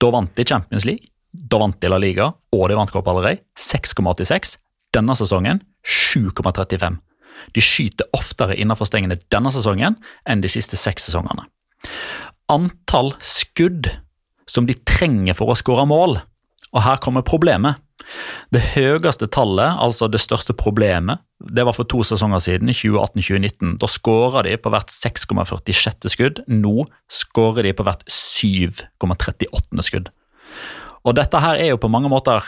[0.00, 3.26] Da vant de Champions League, da vant de La Liga, og de vant Copa del
[3.26, 3.40] Rey.
[3.58, 4.56] 6,86.
[4.96, 7.00] Denne sesongen 7,35.
[7.52, 9.98] De skyter oftere innenfor stengene denne sesongen
[10.28, 11.46] enn de siste seks sesongene.
[12.52, 13.90] Antall skudd
[14.48, 16.20] som de trenger for å skåre mål,
[16.72, 17.82] og her kommer problemet.
[18.54, 23.76] Det høyeste tallet, altså det største problemet, det var for to sesonger siden, 2018-2019.
[23.82, 26.08] Da skåra de på hvert 6,46.
[26.12, 26.42] skudd.
[26.48, 29.84] Nå skårer de på hvert 7,38.
[29.84, 30.12] skudd.
[31.06, 32.46] Og dette her er jo på mange måter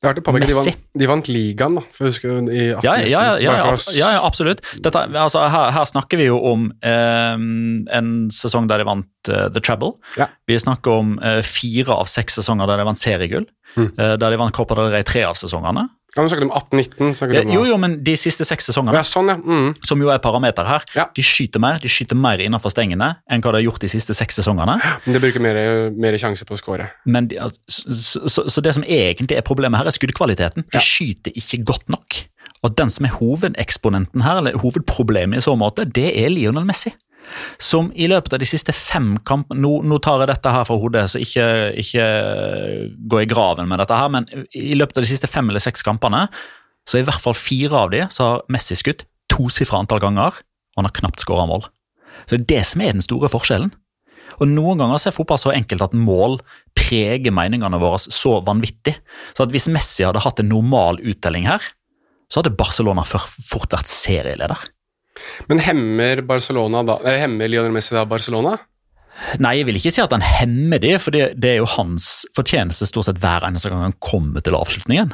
[0.00, 0.70] Jeg hørte påpeke de, Messi.
[0.72, 1.82] vant- de vant ligaen, da.
[1.92, 4.62] For jeg husker i 18, Ja, ja, ja, ja, ja, ja, ja absolutt.
[4.80, 7.34] Dette, altså, her, her snakker vi jo om eh,
[7.98, 9.92] en sesong der de vant eh, The Treble.
[10.16, 10.30] Ja.
[10.48, 13.44] Vi snakker om eh, fire av seks sesonger der de vant seriegull.
[13.76, 13.90] Mm.
[14.00, 15.84] eh, der de vant Copa del Rey tre av sesongene.
[16.16, 17.34] Ja, du snakke du om 18-19?
[17.34, 19.36] Ja, jo, jo, men de siste seks sesongene, Ja, sånn, ja.
[19.38, 19.74] Mm.
[19.86, 23.52] som jo er parameter her, de skyter mer de skyter mer innenfor stengene enn hva
[23.54, 24.78] de har gjort de siste seks sesongene.
[25.06, 25.60] Men det bruker mer,
[25.94, 26.90] mer sjanse på å score.
[27.06, 27.38] Men de,
[27.70, 30.66] så, så, så det som egentlig er problemet her, er skuddkvaliteten.
[30.72, 32.24] De skyter ikke godt nok.
[32.66, 36.92] Og den som er hovedeksponenten her, eller hovedproblemet i så måte, det er Lionel Messi.
[37.62, 40.78] Som i løpet av de siste fem kampene nå, nå tar jeg dette her fra
[40.80, 41.46] hodet, så ikke,
[41.82, 42.06] ikke
[43.10, 45.84] gå i graven med dette her, men i løpet av de siste fem eller seks
[45.86, 46.26] kampene,
[46.88, 50.40] så i hvert fall fire av de så har Messi skutt tosifra antall ganger,
[50.74, 51.68] og han har knapt skåra mål.
[52.26, 53.70] Så det er det som er den store forskjellen.
[54.40, 56.38] Og Noen ganger så er fotball så enkelt at mål
[56.78, 58.94] preger meningene våre så vanvittig.
[59.36, 61.62] Så at hvis Messi hadde hatt en normal uttelling her,
[62.30, 64.62] så hadde Barcelona fort vært serieleder.
[65.50, 68.56] Men hemmer Barcelona da, eller hemmer Lionel Messi da Barcelona?
[69.42, 72.22] Nei, jeg vil ikke si at han hemmer det, for det, det er jo hans
[72.36, 75.12] fortjeneste stort sett hver eneste gang han kommer til avslutningen.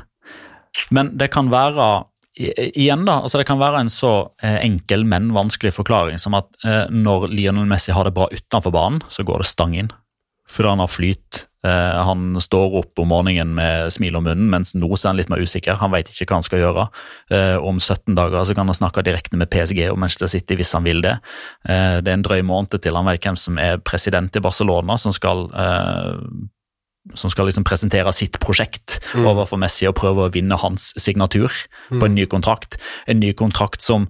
[0.95, 2.05] Men det kan være
[2.37, 4.13] igjen da, altså det kan være en så
[4.45, 8.75] eh, enkel, men vanskelig forklaring som at eh, når Lionel Messi har det bra utenfor
[8.75, 9.89] banen, så går det stang inn.
[10.51, 11.47] Fordi han har flyt.
[11.67, 15.31] Eh, han står opp om morgenen med smil om munnen, mens nå er han litt
[15.33, 15.79] mer usikker.
[15.83, 16.89] Han vet ikke hva han skal gjøre.
[17.35, 20.75] Eh, om 17 dager så kan han snakke direkte med PSG og Manchester City hvis
[20.77, 21.17] han vil det.
[21.69, 24.99] Eh, det er en drøy måned til han vet hvem som er president i Barcelona,
[25.01, 25.49] som skal
[27.15, 31.53] som skal liksom presentere sitt prosjekt overfor Messi og prøve å vinne hans signatur
[31.93, 32.81] på en ny kontrakt.
[33.07, 34.09] En ny kontrakt som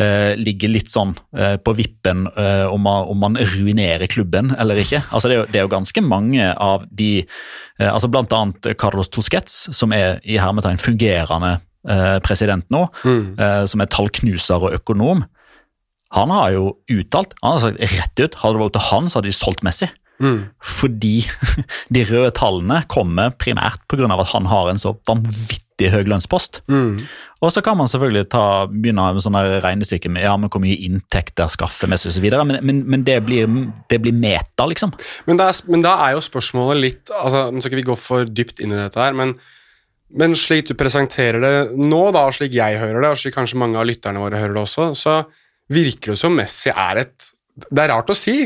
[0.00, 4.80] eh, ligger litt sånn eh, på vippen eh, om, man, om man ruinerer klubben eller
[4.80, 5.02] ikke.
[5.10, 8.72] Altså det, er jo, det er jo ganske mange av de eh, altså Blant annet
[8.80, 11.56] Carlos Tosquez, som er i hermetegn fungerende
[11.88, 12.86] eh, president nå,
[13.38, 15.24] eh, som er tallknuser og økonom.
[16.14, 19.18] Han har jo uttalt, han har sagt rett ut, hadde det vært til han, så
[19.18, 19.90] hadde de solgt Messi.
[20.62, 21.16] Fordi
[21.94, 24.06] de røde tallene kommer primært pga.
[24.06, 26.62] at han har en så vanvittig høy lønnspost.
[27.44, 30.78] Og så kan man selvfølgelig ta, begynne med sånne regnestykker med ja, men hvor mye
[30.86, 33.50] inntekter skaffer Messi osv., men, men, men det, blir,
[33.90, 34.94] det blir meta, liksom.
[35.28, 38.30] Men er, men da er jo spørsmålet litt altså, Nå skal ikke vi gå for
[38.30, 39.36] dypt inn i dette her, men,
[40.14, 43.60] men slik du presenterer det nå, da, og slik jeg hører det, og slik kanskje
[43.60, 45.22] mange av lytterne våre hører det også, så
[45.74, 48.44] virker det som Messi er et Det er rart å si,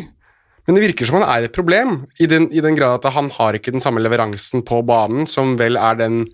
[0.69, 3.31] men det virker som han er et problem, i den, i den grad at han
[3.39, 6.27] har ikke den samme leveransen på banen, som vel er den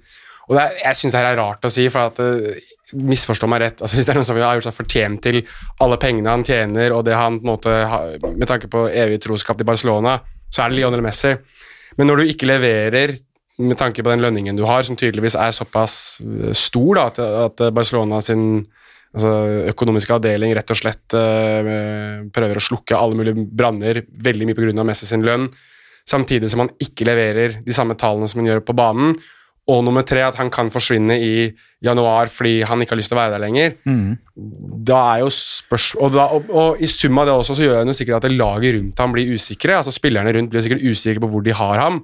[0.51, 2.59] Og er, jeg syns det er rart å si, for at eh,
[2.95, 3.78] Misforstå meg rett.
[3.80, 5.39] altså Hvis det er noen som har gjort seg fortjent til
[5.80, 9.22] alle pengene han tjener, og det han på en måte har, med tanke på evig
[9.24, 10.18] troskap til Barcelona,
[10.53, 11.32] så er det Lionel Messi.
[11.97, 13.14] Men når du ikke leverer
[13.57, 17.64] med tanke på den lønningen du har, som tydeligvis er såpass eh, stor da, at
[17.72, 18.66] Barcelona sin
[19.15, 19.31] altså,
[19.73, 24.85] økonomiske avdeling rett og slett uh, prøver å slukke alle mulige branner, veldig mye pga.
[24.85, 25.49] Messi sin lønn,
[26.09, 29.17] samtidig som han ikke leverer de samme tallene som han gjør på banen.
[29.65, 31.47] Og nummer tre, at han kan forsvinne i
[31.85, 33.79] januar fordi han ikke har lyst til å være der lenger.
[34.85, 37.81] Da er jo spørsmål, Og, da, og, og i sum av det også, så gjør
[37.81, 39.79] han jo sikkert at laget rundt ham blir usikre.
[39.79, 42.03] altså Spillerne rundt blir sikkert usikre på hvor de har ham.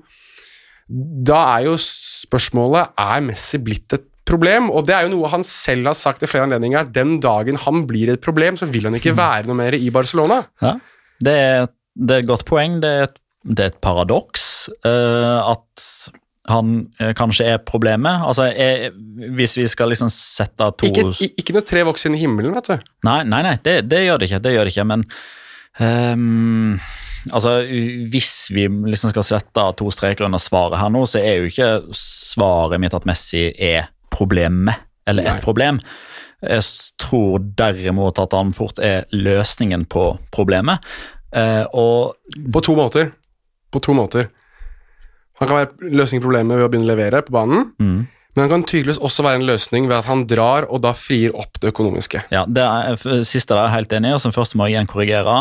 [0.89, 5.45] Da er jo spørsmålet er Messi blitt et problem, og det er jo noe han
[5.47, 8.89] selv har sagt i flere anledninger, at den dagen han blir et problem, så vil
[8.89, 10.45] han ikke være noe mer i Barcelona.
[10.63, 10.77] Ja.
[11.21, 11.69] Det, er,
[11.99, 12.79] det er et godt poeng.
[12.83, 14.49] Det er et, det er et paradoks
[14.87, 15.87] uh, at
[16.51, 18.25] han eh, kanskje er problemet.
[18.27, 18.91] Altså, er,
[19.37, 22.73] Hvis vi skal liksom sette to Ikke, ikke noe tre vokser inn i himmelen, vet
[22.73, 22.89] du.
[23.07, 24.43] Nei, nei, nei det, det gjør det ikke.
[24.47, 25.05] Det gjør det ikke, men
[25.79, 26.81] um,
[27.31, 27.55] altså,
[28.13, 31.71] Hvis vi liksom skal sette to streker under svaret her nå, så er jo ikke
[31.97, 35.45] svaret mitt at Messi er problemet, eller et Nei.
[35.45, 35.81] problem.
[36.41, 36.65] Jeg
[37.01, 40.81] tror derimot at han fort er løsningen på problemet.
[41.37, 42.17] Eh, og
[42.53, 43.13] På to måter.
[43.71, 44.31] På to måter.
[45.41, 48.01] Han kan være løsning på problemet ved å begynne å levere på banen, mm,
[48.35, 51.33] men han kan tydeligvis også være en løsning ved at han drar og da frier
[51.35, 52.23] opp det økonomiske.
[52.31, 54.77] ja, det er, siste der er jeg helt enig i, og som først må jeg
[54.77, 55.39] igjen korrigere.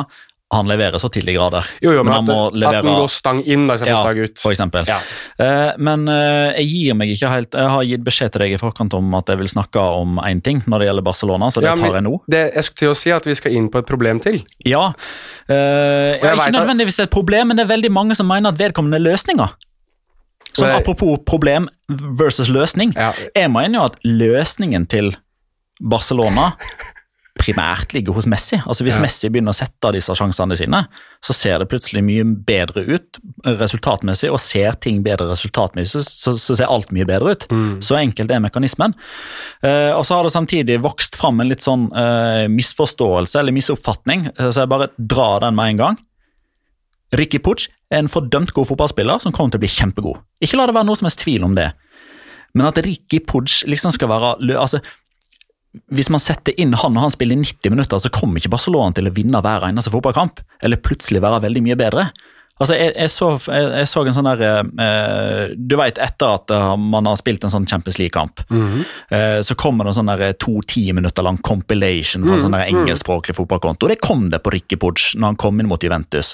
[0.51, 1.67] Han leverer så til de grader.
[1.83, 4.21] Jo, jo, men, må at, levere at den går stang inn da, istedenfor Ja, stang
[4.25, 4.39] ut.
[4.41, 4.87] for eksempel.
[4.89, 4.95] Ja.
[5.45, 8.57] Eh, men eh, jeg gir meg ikke helt Jeg har gitt beskjed til deg i
[8.57, 11.69] forkant om at jeg vil snakke om én ting når det gjelder Barcelona, så det
[11.69, 12.15] Ja, men tar jeg nå.
[12.25, 14.41] Det, jeg skulle til å si at vi skal inn på et problem til.
[14.65, 14.87] Ja.
[15.45, 18.57] eh, jeg jeg ikke nødvendigvis et problem, men det er veldig mange som mener at
[18.57, 19.53] vedkommende er løsninger.
[20.49, 22.95] Så jeg- apropos problem versus løsning.
[22.97, 23.13] Ja.
[23.35, 25.13] Jeg mener jo at løsningen til
[25.79, 26.53] Barcelona
[27.39, 28.59] primært ligger hos Messi.
[28.59, 29.03] Altså Hvis Ja.
[29.05, 30.81] Messi begynner å sette disse sjansene sine,
[31.23, 36.57] så ser det plutselig mye bedre ut resultatmessig, og ser ting bedre resultatmessig, så, så
[36.57, 37.47] ser alt mye bedre ut.
[37.85, 38.93] Så enkelt er mekanismen.
[39.63, 44.29] Eh, og så har det samtidig vokst fram en litt sånn eh, misforståelse eller misoppfatning,
[44.35, 45.99] eh, så jeg bare drar den med en gang.
[47.15, 50.19] Ricky Puch er en fordømt god fotballspiller som kommer til å bli kjempegod.
[50.45, 51.71] Ikke la det være noe som helst tvil om det.
[52.57, 54.79] Men at Ricky Pudge liksom skal være altså,
[55.93, 58.95] Hvis man setter inn han og han spiller i 90 minutter, så kommer ikke Barcelona
[58.97, 60.41] til å vinne hver eneste fotballkamp.
[60.65, 62.09] Eller plutselig være veldig mye bedre.
[62.59, 66.51] Altså, jeg, jeg, så, jeg, jeg så en sånn der eh, Du vet, etter at
[66.51, 68.43] eh, man har spilt en sånn Champions League-kamp,
[69.15, 73.37] eh, så kommer det en sånn to ti minutter lang compilation fra en sånn engelskspråklig
[73.37, 73.87] fotballkonto.
[73.87, 76.33] Det kom det på Ricky Pudge når han kom inn mot Juventus.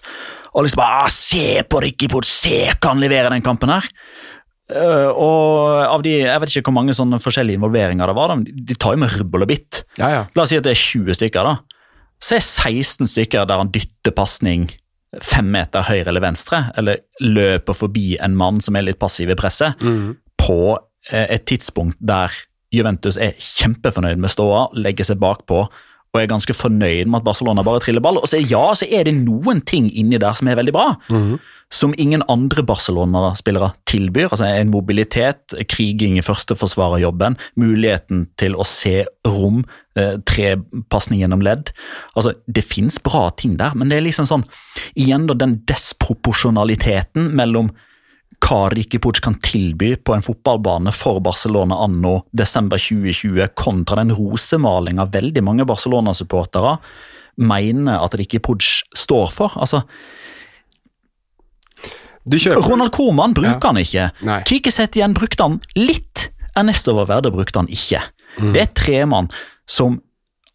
[0.55, 3.85] Og liksom bare ah, Se på Ricky Pudge, se hva han leverer den kampen her!
[4.71, 8.33] Eh, og av de, Jeg vet ikke hvor mange sånne forskjellige involveringer det var.
[8.33, 8.37] da,
[8.71, 9.83] De tar jo med rubbel og bitt.
[10.01, 10.23] Ja, ja.
[10.35, 11.43] La oss si at det er 20 stykker.
[11.45, 11.57] da.
[12.21, 14.69] Så er 16 stykker der han dytter pasning
[15.23, 19.37] fem meter høyre eller venstre, eller løper forbi en mann som er litt passiv i
[19.39, 19.79] presset,
[20.41, 20.57] på
[21.11, 22.33] eh, et tidspunkt der
[22.75, 25.61] Juventus er kjempefornøyd med ståa, legger seg bakpå
[26.15, 28.21] og er ganske fornøyd med at Barcelona bare triller ball.
[28.21, 30.87] Og så ja, så er det noen ting inni der som er veldig bra,
[31.73, 34.29] som ingen andre Barcelona-spillere tilbyr.
[34.29, 39.65] Altså En mobilitet, kriging i førsteforsvarerjobben, muligheten til å se rom,
[39.97, 41.73] eh, tre gjennom ledd.
[42.15, 44.45] Altså, Det fins bra ting der, men det er liksom sånn
[44.95, 47.71] Igjen da den desproporsjonaliteten mellom
[48.45, 54.13] hva Ricky Puig kan tilby på en fotballbane for Barcelona anno desember 2020, kontra den
[54.15, 56.75] rosemalinga veldig mange Barcelona-supportere
[57.41, 58.63] mener at Ricky Puig
[58.95, 59.57] står for.
[59.57, 59.83] Altså,
[62.25, 64.07] Du Ronald Koeman bruker han ikke.
[64.25, 64.39] Nei.
[64.49, 66.31] Kike Setien brukte han litt.
[66.57, 68.01] Ernesto Valverde brukte han ikke.
[68.39, 69.29] Det er tre mann
[69.69, 69.99] som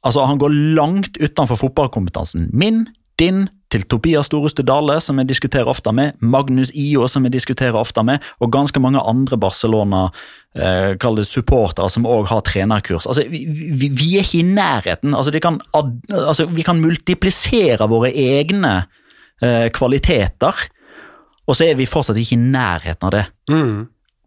[0.05, 2.87] altså Han går langt utenfor fotballkompetansen min,
[3.21, 7.79] din, til Tobias Storeste Dale, som jeg diskuterer ofte med, Magnus Io, som jeg diskuterer
[7.79, 10.09] ofte med, og ganske mange andre Barcelona
[10.55, 13.07] eh, supportere som òg har trenerkurs.
[13.07, 15.15] Altså, vi, vi, vi er ikke i nærheten.
[15.15, 18.87] Altså, kan, ad, altså, vi kan multiplisere våre egne
[19.43, 20.67] eh, kvaliteter,
[21.47, 23.25] og så er vi fortsatt ikke i nærheten av det.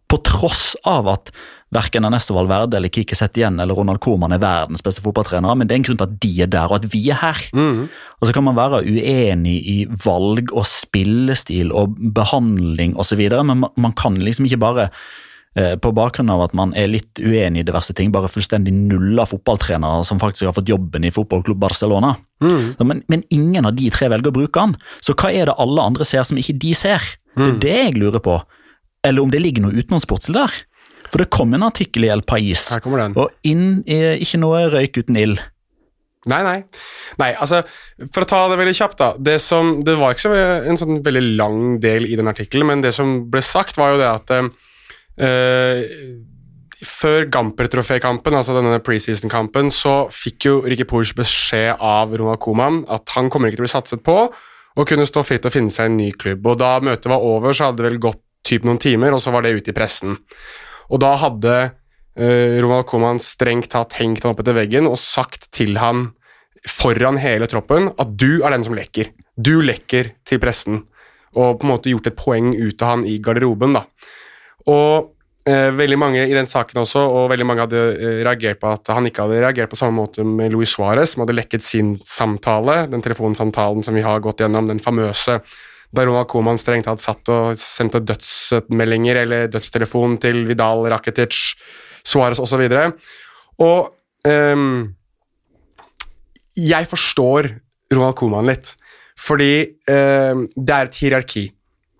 [0.08, 1.30] På tross av at
[1.74, 5.74] verken Ernesto Valverde eller Kike Setien eller Ronald Koeman er verdens beste fotballtrenere, men det
[5.74, 7.42] er en grunn til at de er der, og at vi er her.
[8.20, 13.94] Og så kan man være uenig i valg og spillestil og behandling osv., men man,
[13.98, 14.88] kan liksom ikke bare
[15.58, 19.26] eh, på bakgrunn av at man er litt uenig i diverse ting, bare fullstendig nulla
[19.28, 22.14] fotballtrenere som faktisk har fått jobben i fotballklubb Barcelona.
[22.44, 22.74] Mm.
[22.84, 24.76] men, men ingen av de tre velger å bruke han.
[25.02, 27.14] Så hva er det alle andre ser som ikke de ser?
[27.34, 28.38] Det er det jeg lurer på.
[29.04, 30.54] Eller om det ligger noe utenomsportslig der.
[31.10, 32.68] For det kom en artikkel i El Pais,
[33.14, 35.42] og inn er ikke noe røyk uten ild.
[36.30, 36.58] Nei, nei.
[37.20, 37.60] Nei, altså,
[38.14, 39.10] For å ta det veldig kjapt, da.
[39.20, 40.36] Det, som, det var ikke så
[40.70, 44.00] en sånn veldig lang del i den artikkelen, men det som ble sagt, var jo
[44.00, 45.84] det at eh,
[46.84, 53.14] Før Gamper-trofékampen, altså denne preseason-kampen, så fikk jo Ricky Pooch beskjed av Ronald Coman at
[53.18, 54.18] han kommer ikke til å bli satset på,
[54.74, 56.44] og kunne stå fritt og finne seg en ny klubb.
[56.50, 59.32] Og Da møtet var over, så hadde det vel gått typ noen timer, og så
[59.32, 60.18] var det ute i pressen.
[60.92, 65.50] Og da hadde uh, Ronald Coman strengt tatt hengt han opp etter veggen og sagt
[65.54, 66.10] til han
[66.68, 69.12] foran hele troppen at du er den som lekker.
[69.36, 70.84] Du lekker til pressen.
[71.34, 73.74] Og på en måte gjort et poeng ut av han i garderoben.
[73.74, 73.84] da.
[74.70, 75.10] Og
[75.50, 78.92] eh, veldig mange i den saken også, og veldig mange hadde eh, reagert på at
[78.94, 82.84] han ikke hadde reagert på samme måte med Luis Suárez, som hadde lekket sin samtale,
[82.92, 85.40] den telefonsamtalen som vi har gått gjennom, den famøse
[85.94, 91.54] da Ronald Koeman strengt tatt satt og sendte dødsmeldinger eller dødstelefon til Vidal, Rakitic,
[92.04, 92.64] Suárez osv.
[92.66, 92.98] Og,
[93.64, 93.92] og
[94.28, 94.94] um,
[96.58, 97.50] jeg forstår
[97.94, 98.74] Ronald Koeman litt,
[99.20, 99.54] fordi
[99.88, 101.46] um, det er et hierarki.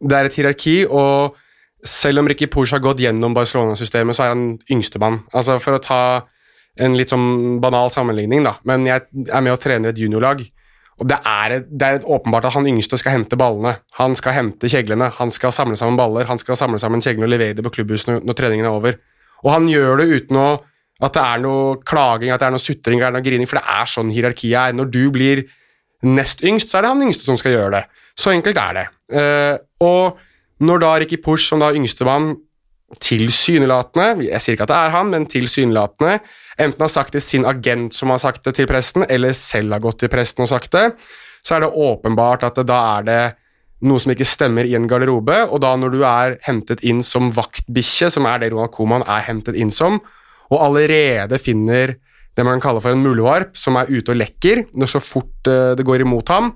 [0.04, 1.36] Det er et hierarki, og
[1.84, 5.22] selv om Ricky Pooch har gått gjennom Barcelona-systemet, så er han yngstemann.
[5.36, 6.00] Altså, for å ta
[6.80, 10.42] en litt sånn banal sammenligning, da, men jeg er med og trener et juniorlag.
[11.02, 13.76] Og det er, det er åpenbart at han yngste skal hente ballene.
[13.98, 17.34] Han skal hente kjeglene, han skal samle sammen baller, han skal samle sammen kjeglene og
[17.34, 19.00] levere det på klubbhuset når, treningen er over.
[19.42, 20.48] Og han gjør det uten å,
[21.02, 23.66] at det er noe klaging, at det er noe sutring er noe grining, for det
[23.74, 24.78] er sånn hierarkiet er.
[24.78, 25.44] Når du blir
[26.06, 27.82] nest yngst, så er det han yngste som skal gjøre det.
[28.14, 28.86] Så enkelt er det.
[29.18, 30.22] Eh, og
[30.64, 32.36] når da Ricky Push, som da yngstemann,
[33.02, 36.18] tilsynelatende Jeg sier ikke at det er han, men tilsynelatende
[36.58, 39.82] enten har sagt det sin agent som har sagt det til presten, eller selv har
[39.84, 40.90] gått til presten og sagt det,
[41.44, 43.22] så er det åpenbart at det, da er det
[43.84, 47.32] noe som ikke stemmer i en garderobe, og da når du er hentet inn som
[47.34, 49.98] vaktbikkje, som er det Ronald Koeman er hentet inn som,
[50.52, 51.96] og allerede finner
[52.34, 55.50] det man kan kalle for en muldvarp, som er ute og lekker når så fort
[55.50, 56.54] eh, det går imot ham,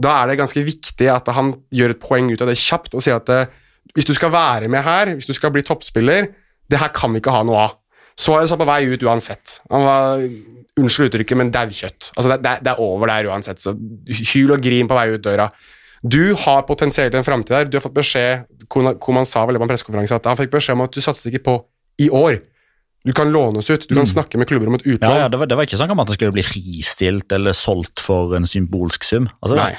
[0.00, 3.04] da er det ganske viktig at han gjør et poeng ut av det kjapt og
[3.04, 3.44] sier at det,
[3.94, 6.32] hvis du skal være med her, hvis du skal bli toppspiller,
[6.70, 7.76] det her kan vi ikke ha noe av.
[8.20, 9.58] Suárez var på vei ut uansett.
[9.72, 10.22] Han var,
[10.78, 12.12] unnskyld uttrykket, men daukjøtt.
[12.16, 13.60] Altså det, det, det er over der uansett.
[13.62, 13.74] Så
[14.34, 15.48] hyl og grin på vei ut døra.
[16.04, 17.68] Du har potensielt en framtid der.
[17.70, 20.82] Du har fått beskjed Koeman sa vel på en pressekonferanse at han fikk beskjed om
[20.84, 21.54] at du satset ikke på
[22.02, 22.38] i år.
[23.04, 25.18] Du kan lånes ut, du kan snakke med klubber om et Ja, utlån.
[25.20, 28.00] ja, det, var, det var ikke snakk om at det skulle bli fristilt eller solgt
[28.00, 29.26] for en symbolsk sum.
[29.44, 29.74] Altså, Nei.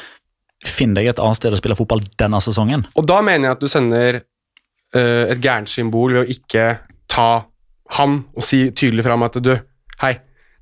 [0.66, 2.86] Finn deg et annet sted å spille fotball denne sesongen.
[2.98, 6.68] Og da mener jeg at du sender uh, et gærent symbol ved å ikke
[7.12, 7.28] ta
[7.94, 9.54] han og si tydelig fram at du,
[10.02, 10.14] hei,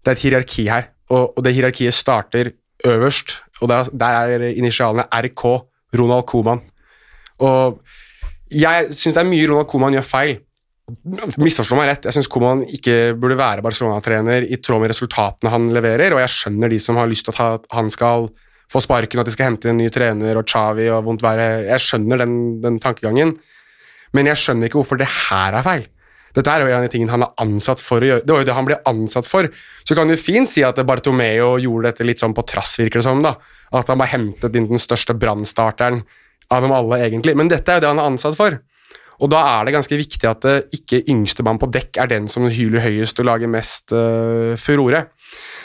[0.04, 2.52] det er et hierarki her, og, og det hierarkiet starter
[2.86, 4.06] øverst, og der, der
[4.36, 5.44] er initialene RK,
[5.96, 6.60] Ronald Koman.
[7.40, 7.80] Og
[8.52, 10.42] jeg syns det er mye Ronald Koman gjør feil.
[11.40, 15.70] Misforstå meg rett, jeg syns Koman ikke burde være Barcelona-trener i tråd med resultatene han
[15.72, 18.28] leverer, og jeg skjønner de som har lyst til at han skal
[18.74, 21.48] få sparken, at de skal hente en ny trener og Xavi og vondt være.
[21.70, 23.36] Jeg skjønner den, den tankegangen,
[24.14, 25.88] men jeg skjønner ikke hvorfor det her er feil.
[26.34, 28.26] Dette er jo en av de tingene han er ansatt for å gjøre.
[28.26, 29.50] Det var jo det han ble ansatt for.
[29.86, 33.08] Så kan du fint si at Bartomeo gjorde dette litt sånn på trass, virker det
[33.08, 33.22] som.
[33.26, 33.36] da.
[33.74, 36.02] At han bare hentet inn den største brannstarteren
[36.54, 37.36] av dem alle, egentlig.
[37.38, 38.58] Men dette er jo det han er ansatt for.
[39.22, 42.50] Og da er det ganske viktig at det ikke yngstemann på dekk er den som
[42.50, 45.06] hyler høyest og lager mest uh, furore.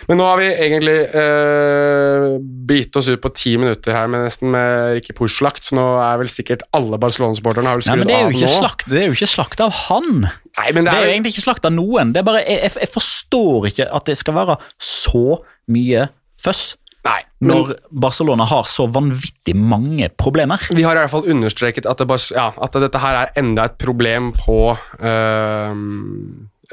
[0.07, 2.38] Men nå har vi egentlig uh,
[2.68, 6.20] bitt oss ut på ti minutter her med nesten med Ricky Push-slakt, så nå er
[6.22, 8.53] vel sikkert alle Barcelona-sporterne har vel skrudd men det er, av nå.
[8.53, 10.28] slakt, det er jo ikke slakt av han.
[10.28, 12.12] Nei, men Det det er er jo egentlig ikke slakt av noen.
[12.14, 15.24] Det er bare, jeg, jeg, forstår ikke at det skal være så
[15.72, 16.68] mye føss
[17.07, 17.70] Nei, men når
[18.05, 20.61] Barcelona har så vanvittig mange problemer.
[20.74, 23.68] vi har i hvert fall understreket at, det bare, ja, at dette her er enda
[23.68, 24.59] et problem på
[24.99, 25.82] eh,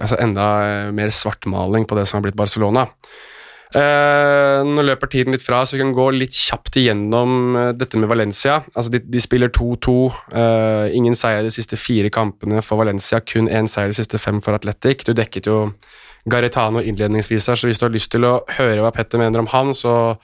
[0.02, 2.88] Altså enda eh, mer svartmaling på det som har blitt Barcelona.
[3.76, 8.00] Eh, nå løper tiden litt fra, så vi kan gå litt kjapt igjennom eh, dette
[8.00, 8.62] med Valencia.
[8.72, 9.96] Altså, de, de spiller 2-2.
[10.32, 14.40] eh, ingen seier de siste fire kampene for Valencia, kun én seier de siste fem
[14.46, 15.04] for Atletic.
[15.08, 15.60] Du dekket jo
[16.32, 19.52] Garitano innledningsvis her, så hvis du har lyst til å høre hva Petter mener om
[19.52, 20.16] han, så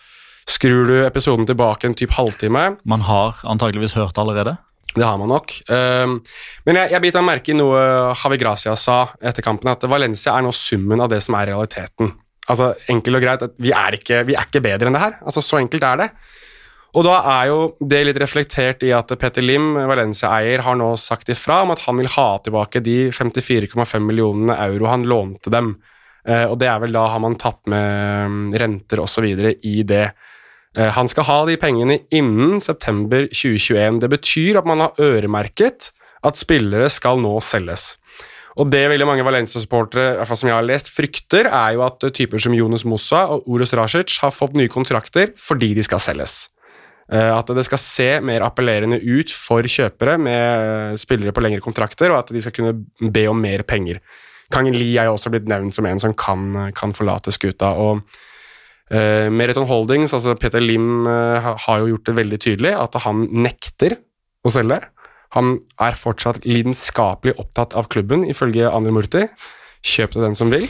[0.49, 2.77] skrur du episoden tilbake en typ halvtime.
[2.87, 4.55] Man har antageligvis hørt allerede.
[4.91, 5.53] Det har man nok.
[5.71, 6.17] Um,
[6.67, 7.79] men jeg, jeg biter meg merke i noe
[8.21, 12.11] Havi Gracia sa etter kampen, at Valencia er nå summen av det som er realiteten.
[12.51, 15.19] Altså, Enkelt og greit, vi er, ikke, vi er ikke bedre enn det her.
[15.23, 16.09] Altså, Så enkelt er det.
[16.91, 21.31] Og da er jo det litt reflektert i at Petter Lim, Valencia-eier, har nå sagt
[21.31, 25.77] ifra om at han vil ha tilbake de 54,5 millionene euro han lånte dem.
[26.27, 29.29] Eh, og det er vel da har man tatt med mm, renter osv.
[29.63, 30.03] i det.
[30.77, 33.99] Eh, Han skal ha de pengene innen september 2021.
[34.03, 35.91] Det betyr at man har øremerket
[36.23, 37.97] at spillere skal nå selges.
[38.59, 41.85] Og det veldig mange Valencia-supportere i hvert fall som jeg har lest, frykter, er jo
[41.85, 46.03] at typer som Jonas Mossa og Oros Rasic har fått nye kontrakter fordi de skal
[46.03, 46.49] selges.
[47.11, 52.11] Eh, At det skal se mer appellerende ut for kjøpere med spillere på lengre kontrakter,
[52.11, 53.99] og at de skal kunne be om mer penger.
[54.51, 57.71] Kang Lee er jo også blitt nevnt som en som kan, kan forlate skuta.
[57.71, 58.03] og
[59.31, 63.95] Meriton Holdings, altså Peter Lim, eh, har jo gjort det veldig tydelig at han nekter
[64.43, 64.81] å selge.
[65.37, 69.25] Han er fortsatt lidenskapelig opptatt av klubben, ifølge Andre Murti.
[69.81, 70.67] Kjøp til den som vil.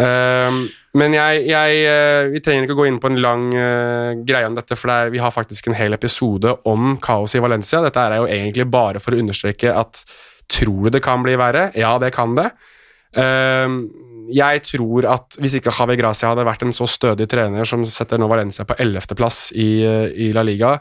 [0.00, 0.56] Eh,
[0.98, 4.48] men jeg, jeg eh, Vi trenger ikke å gå inn på en lang eh, greie
[4.48, 7.80] om dette, for det er, vi har faktisk en hel episode om kaoset i Valencia.
[7.84, 10.02] Dette er jo egentlig bare for å understreke at
[10.52, 11.70] tror du det kan bli verre?
[11.78, 12.50] Ja, det kan det.
[14.30, 18.20] Jeg tror at hvis ikke Javi Gracia hadde vært en så stødig trener som setter
[18.20, 19.70] nå Valencia på 11.-plass i,
[20.28, 20.76] i La Liga,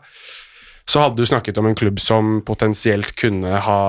[0.87, 3.79] så hadde du snakket om en klubb som potensielt kunne ha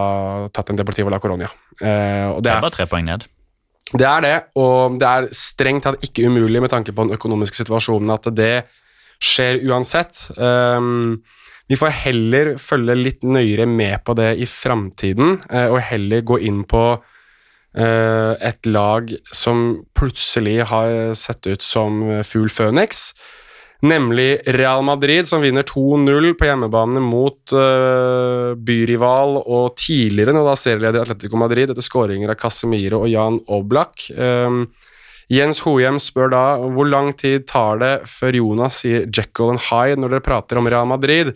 [0.55, 1.49] tatt en Deportivo la Coronia.
[1.81, 3.25] Eh, Det det er bare tre poeng ned.
[3.93, 7.59] det er det, og det er strengt tatt ikke umulig med tanke på den økonomiske
[7.65, 8.65] situasjonen at det
[9.23, 10.31] skjer uansett.
[10.37, 11.23] Um,
[11.69, 16.39] vi får heller følge litt nøyere med på det i framtiden, eh, og heller gå
[16.43, 16.85] inn på
[17.73, 19.63] et lag som
[19.97, 23.13] plutselig har sett ut som fugl Phoenix.
[23.83, 30.55] Nemlig Real Madrid, som vinner 2-0 på hjemmebane mot eh, byrival og tidligere nå da
[30.55, 34.05] serieleder Atletico Madrid etter skåringer av Casemiro og Jan Oblak.
[34.15, 34.69] Um,
[35.33, 39.99] Jens Hohjem spør da hvor lang tid tar det før Jonas sier Jekyll and Hyde
[39.99, 41.33] når dere prater om Real Madrid.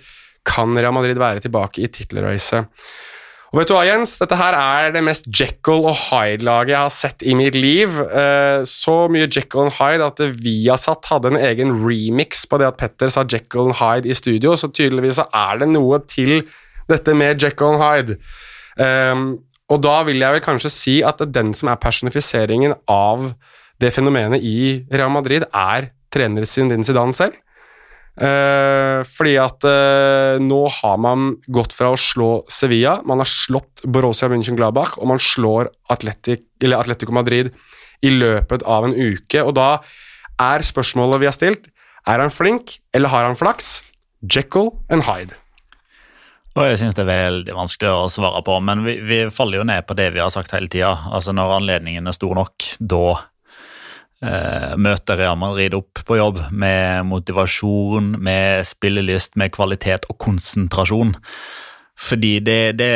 [0.46, 2.70] Kan Real Madrid være tilbake i tittelracet?
[3.56, 4.10] Og vet du hva, Jens?
[4.20, 7.94] Dette her er det mest Jekyll og Hyde-laget jeg har sett i mitt liv.
[8.04, 12.76] Eh, Så mye Jekyll og Hyde at Viasat hadde en egen remix på det at
[12.76, 16.42] Petter sa Jekyll og Hyde i studio, så tydeligvis er det noe til
[16.84, 18.18] dette med Jekyll og Hyde.
[18.76, 19.24] Um,
[19.72, 23.30] og da vil jeg vel kanskje si at den som er personifiseringen av
[23.80, 27.40] det fenomenet i Real Madrid, er trener Zinedine Zidane selv.
[28.16, 33.84] Eh, fordi at eh, nå har man gått fra å slå Sevilla, man har slått
[33.84, 37.52] Borussia München-Glabach, og man slår Atletic, Atletico Madrid
[38.00, 39.42] i løpet av en uke.
[39.44, 39.70] Og da
[40.40, 41.68] er spørsmålet vi har stilt,
[42.06, 43.80] er han flink, eller har han flaks?
[44.24, 45.36] Jekyll and Hyde.
[46.56, 49.68] Og jeg syns det er veldig vanskelig å svare på, men vi, vi faller jo
[49.68, 50.94] ned på det vi har sagt hele tida.
[51.12, 53.18] Altså, når anledningen er stor nok, da
[54.24, 61.12] møter Real Madrid opp på jobb med motivasjon, med spillelyst, med kvalitet og konsentrasjon.
[61.96, 62.92] Fordi det, det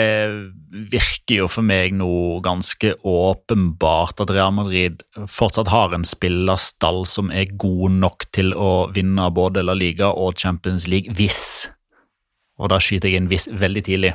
[0.92, 7.32] virker jo for meg nå ganske åpenbart at Real Madrid fortsatt har en spillerstall som
[7.32, 11.70] er god nok til å vinne både La Liga og Champions League, hvis
[12.60, 14.12] og da skyter jeg inn hvis veldig tidlig.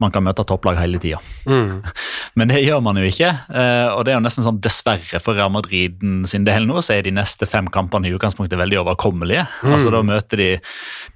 [0.00, 1.18] Man kan møte topplag hele tida.
[1.48, 1.80] Mm.
[2.38, 3.30] Men det gjør man jo ikke.
[3.50, 5.98] eh, Og det er jo nesten sånn dessverre for Real Madrid
[6.30, 9.46] sin del nå, så er de neste fem kampene i utgangspunktet veldig overkommelige.
[9.64, 9.74] Mm.
[9.74, 10.50] Altså Da møter de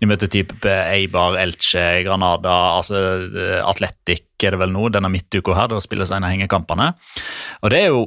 [0.00, 2.98] de møter type Eibar, Elche, Granada, altså
[3.30, 5.70] eh, Atletic er det vel nå, denne midtuka her.
[5.72, 6.90] Da spilles en av hengekampene.
[7.62, 8.02] Og det er jo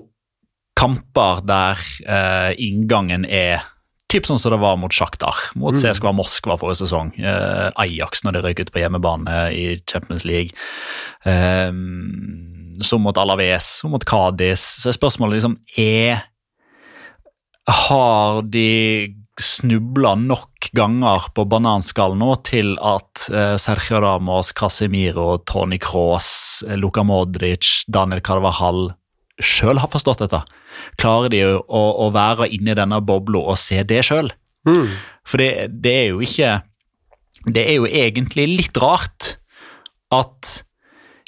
[0.77, 3.63] kamper der eh, inngangen er
[4.07, 5.81] Typ sånn som det var mot Sjaktar, mot Mm.
[5.81, 7.09] CSKA Moskva forrige sesong.
[7.19, 10.51] Eh, Ajax når de røyk ut på hjemmebane i Champions League.
[11.25, 11.71] Eh,
[12.81, 14.63] som mot Alaves, som mot Cádiz.
[14.79, 16.23] Så er spørsmålet liksom er
[17.67, 25.77] Har de snubla nok ganger på bananskallen nå til at eh, Sergio Ramos, Casemiro, Tony
[25.77, 28.93] Cross, Luka Modric, Daniel Carvajal
[29.37, 30.39] sjøl har forstått dette?
[31.01, 34.31] Klarer de å, å, være inni denne bobla og se det sjøl?
[34.67, 34.89] Mm.
[35.27, 35.51] For det,
[35.83, 36.49] det er jo ikke
[37.47, 39.37] Det er jo egentlig litt rart
[40.11, 40.57] at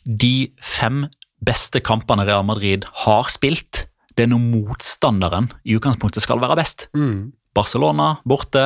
[0.03, 1.05] de fem
[1.45, 3.85] beste kampene Real Madrid har spilt,
[4.15, 6.87] det er når motstanderen i utgangspunktet skal være best.
[6.97, 7.31] Mm.
[7.55, 8.65] Barcelona borte,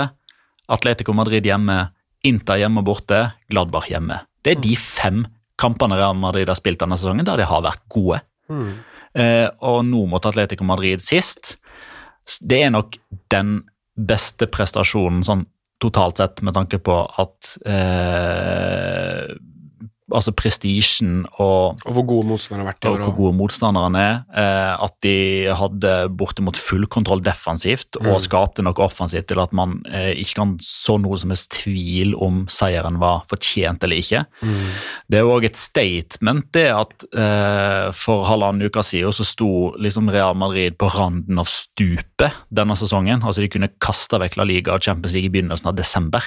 [0.72, 1.92] Atletico Madrid hjemme,
[2.26, 4.22] Inter hjemme borte, Gladbach hjemme.
[4.42, 5.26] Det er de fem
[5.60, 8.22] kampene Real Madrid har spilt denne sesongen der de har vært gode.
[8.50, 8.72] Mm.
[9.14, 11.58] Eh, og nå mot Atletico Madrid sist.
[12.42, 12.98] Det er nok
[13.34, 13.60] den
[13.94, 15.46] beste prestasjonen sånn
[15.84, 19.34] totalt sett, med tanke på at eh,
[20.12, 24.18] Altså prestisjen og Og hvor gode motstandere har vært og hvor gode motstanderne er.
[24.36, 25.14] Eh, at de
[25.56, 28.20] hadde bortimot full kontroll defensivt og Mm.
[28.20, 32.44] skapte noe offensivt til at man eh, ikke kan så noe som helst tvil om
[32.52, 34.26] seieren var fortjent eller ikke.
[34.42, 34.68] Mm.
[35.10, 39.74] Det er jo òg et statement det at eh, for halvannen uke siden så sto
[39.80, 43.24] liksom Real Madrid på randen av stupet denne sesongen.
[43.24, 46.24] Altså De kunne kasta vekk La Liga og Champions League i begynnelsen av desember.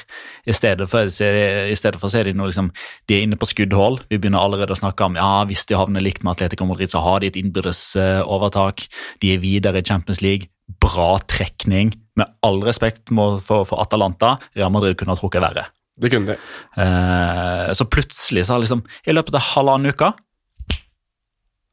[0.47, 2.73] I stedet for, i stedet for så er de nå liksom
[3.07, 3.47] De er inne på
[3.77, 4.07] skuddhold.
[4.09, 7.03] Vi begynner allerede å snakke om ja, hvis de havner likt med Atletico Madrid, så
[7.05, 8.87] har de et innbyrdes eh, overtak.
[9.21, 10.49] De er videre i Champions League.
[10.83, 11.95] Bra trekning.
[12.17, 15.67] Med all respekt for, for Atalanta, Real Madrid kunne ha trukket verre.
[15.97, 16.37] Det kunne de.
[16.83, 20.13] Eh, så plutselig så har liksom I løpet av halvannen uke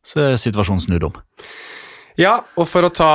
[0.03, 1.15] så er situasjonen snudd om.
[2.19, 3.11] Ja, og for å ta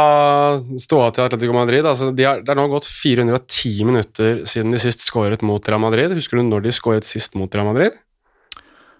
[0.80, 4.80] ståa til Atletico Madrid altså de har, Det er nå gått 410 minutter siden de
[4.82, 6.16] sist skåret mot Real Madrid.
[6.16, 7.94] Husker du når de skåret sist mot Real Madrid?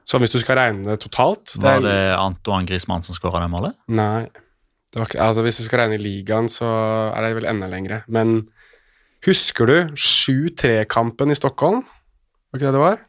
[0.09, 3.51] Så hvis du skal regne det totalt det Var det Antoine Griezmann som skåra det
[3.53, 3.77] målet?
[3.93, 4.29] Nei.
[4.89, 6.69] Det ikke, altså Hvis du skal regne i ligaen, så
[7.13, 8.01] er det vel enda lengre.
[8.09, 8.47] Men
[9.27, 11.83] husker du 7-3-kampen i Stockholm?
[12.49, 13.03] Var ikke det det var?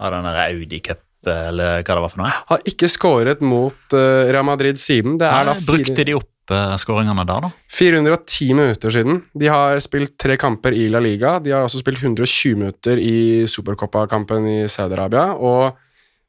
[0.00, 2.32] Ja, den der Audi Cup, eller hva det var for noe?
[2.48, 5.20] Har ikke skåret mot uh, Real Madrid siden.
[5.20, 7.52] Det Nei, Brukte de opp uh, skåringene der, da?
[7.76, 9.20] 410 minutter siden.
[9.38, 11.36] De har spilt tre kamper i La Liga.
[11.44, 15.28] De har også spilt 120 minutter i Supercoppa-kampen i Saudi-Arabia.
[15.38, 15.78] Og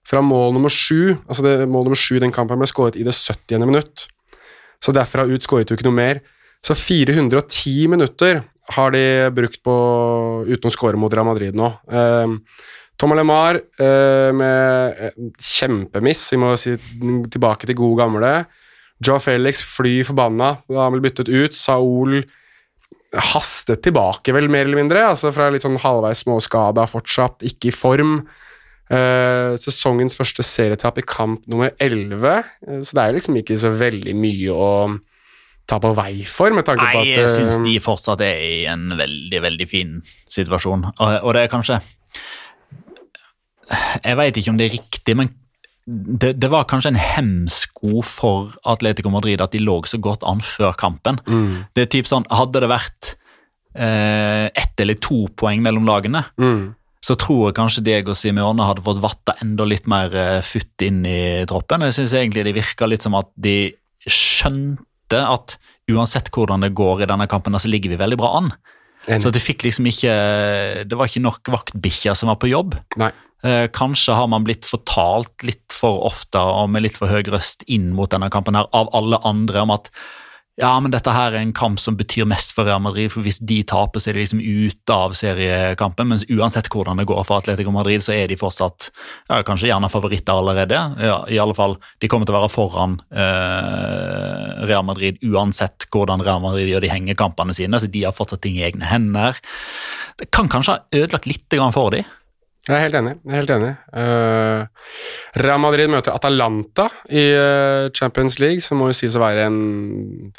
[0.07, 3.05] fra mål nummer sju altså det, mål nummer sju i den kampen ble skåret i
[3.05, 3.61] det 70.
[3.65, 4.07] minutt.
[4.81, 6.21] Så derfra ut skåret du ikke noe mer.
[6.65, 8.43] Så 410 minutter
[8.75, 9.75] har de brukt på
[10.47, 11.69] uten å skåre mot Real Madrid nå.
[11.89, 12.35] Eh,
[13.01, 16.27] Tom Lemar eh, med kjempemiss.
[16.33, 16.75] Vi må si
[17.33, 18.33] tilbake til gode gamle.
[19.01, 20.53] Joe Felix fly forbanna.
[20.69, 21.57] Da han ble byttet ut.
[21.57, 22.21] Saul
[23.11, 25.01] hastet tilbake, vel, mer eller mindre.
[25.09, 28.21] altså Fra litt sånn halvveis småskada fortsatt, ikke i form.
[28.91, 32.43] Eh, sesongens første serietap i kamp nummer 11.
[32.67, 34.71] Eh, så det er liksom ikke så veldig mye å
[35.69, 38.41] ta på vei for, med tanke på Nei, at jeg eh, syns de fortsatt er
[38.43, 40.89] i en veldig, veldig fin situasjon.
[40.91, 41.79] Og, og det er kanskje
[44.03, 45.31] Jeg veit ikke om det er riktig, men
[45.85, 50.43] det, det, var kanskje en hemsko for Atletico Madrid at de lå så godt an
[50.43, 51.19] før kampen.
[51.25, 53.15] mm, Det er typ sånn, Hadde det vært
[53.73, 56.61] eh, ett eller to poeng mellom lagene, mm,
[57.01, 60.85] så tror jeg kanskje deg og Simione hadde fått vatta enda litt mer eh, futt
[60.85, 61.87] inn i troppen.
[61.87, 63.73] Jeg synes egentlig det virka litt som at de
[64.05, 65.57] skjønte at
[65.91, 68.53] uansett hvordan det går i denne kampen, så ligger vi veldig bra an.
[69.07, 69.25] enig.
[69.25, 70.13] Så det fikk liksom ikke
[70.87, 72.77] Det var ikke nok vaktbikkjer som var på jobb.
[73.01, 73.11] Nei.
[73.41, 77.65] Eh, kanskje har man blitt fortalt litt for ofte og med litt for høy røst
[77.65, 79.89] inn mot denne kampen her av alle andre om at
[80.59, 83.39] ja, men dette her er en kamp som betyr mest for Real Madrid, for hvis
[83.39, 86.09] de taper, så er de liksom ute av seriekampen.
[86.11, 89.89] Mens uansett hvordan det går for Atletico Madrid, så er de fortsatt ja, kanskje gjerne
[89.91, 90.81] favoritter allerede.
[90.99, 96.25] Ja, I alle fall, de kommer til å være foran eh, Real Madrid uansett hvordan
[96.27, 97.79] Real Madrid gjør de hengekampene sine.
[97.79, 99.39] så De har fortsatt ting i egne hender.
[100.19, 102.05] Det kan kanskje ha ødelagt litt for dem.
[102.70, 103.12] Jeg er helt enig.
[103.26, 103.70] Jeg er helt enig.
[103.89, 104.91] Uh,
[105.41, 109.62] Real Madrid møter Atalanta i uh, Champions League, som må jo sies å være en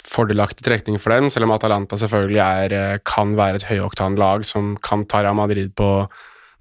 [0.06, 4.46] fordelaktig trekning for dem, selv om Atalanta selvfølgelig er, uh, kan være et høyoktan lag
[4.46, 5.88] som kan ta Real Madrid på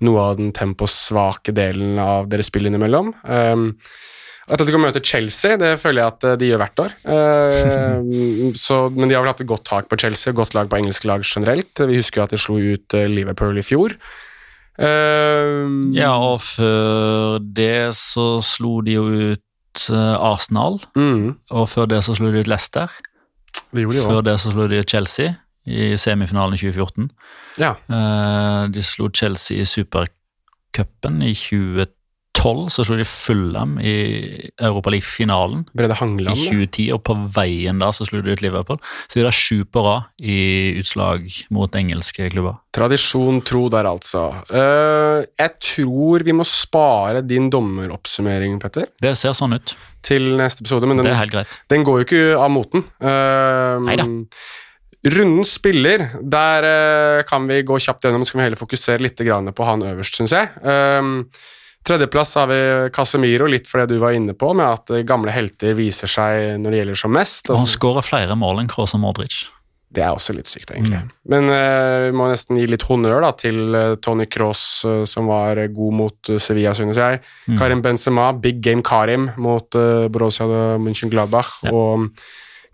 [0.01, 3.13] noe av den temposvake delen av deres spill innimellom.
[3.21, 3.67] Um,
[4.51, 6.97] Atletico møter Chelsea, det føler jeg at de gjør hvert år.
[8.57, 11.07] så, men de har vel hatt et godt tak på Chelsea, godt lag på engelske
[11.07, 11.85] lag generelt.
[11.85, 13.95] Vi husker jo at de slo ut Liverpool i fjor.
[14.79, 20.79] Uh, ja, og før det så slo de jo ut uh, Arsenal.
[20.95, 21.37] Mm.
[21.51, 22.91] Og før det så slo de ut Leicester.
[23.71, 25.33] Det de før det så slo de ut Chelsea
[25.65, 27.09] i semifinalen i 2014.
[27.59, 27.75] Ja.
[27.91, 32.00] Uh, de slo Chelsea i supercupen i 2012
[32.41, 33.93] 2012 så slo de Fulham i
[34.57, 38.79] Europaliga-finalen i 2010, og på veien da så slo de ut Liverpool.
[39.07, 42.57] Så de har sju på rad i utslag mot engelske klubber.
[42.75, 44.25] Tradisjon tro der, altså.
[44.49, 48.89] Uh, jeg tror vi må spare din dommeroppsummering, Petter.
[49.01, 49.75] Det ser sånn ut.
[50.01, 51.55] Til neste episode, men den, det helt greit.
[51.69, 52.87] den går jo ikke av moten.
[53.03, 54.07] Uh, Neida.
[55.01, 59.21] Rundens spiller, der uh, kan vi gå kjapt gjennom, så kan vi heller fokusere litt
[59.21, 60.49] på han øverst, syns jeg.
[60.65, 61.25] Uh,
[61.87, 62.59] Tredjeplass har vi
[62.93, 66.73] Casemiro, litt for det du var inne på, med at gamle helter viser seg når
[66.73, 67.49] det gjelder som mest.
[67.49, 69.47] Og han altså, skårer flere mål enn Kroos og Modric.
[69.91, 71.01] Det er også litt sykt, egentlig.
[71.03, 71.09] Mm.
[71.33, 75.27] Men uh, vi må nesten gi litt honnør da, til uh, Tony Cross, uh, som
[75.27, 77.19] var god mot Sevilla, synes jeg.
[77.49, 77.57] Mm.
[77.59, 79.67] Karim Benzema, big game Karim mot
[80.13, 80.47] Borussia
[80.79, 81.57] München-Gladbach.
[81.67, 81.75] Ja.
[81.75, 82.07] Og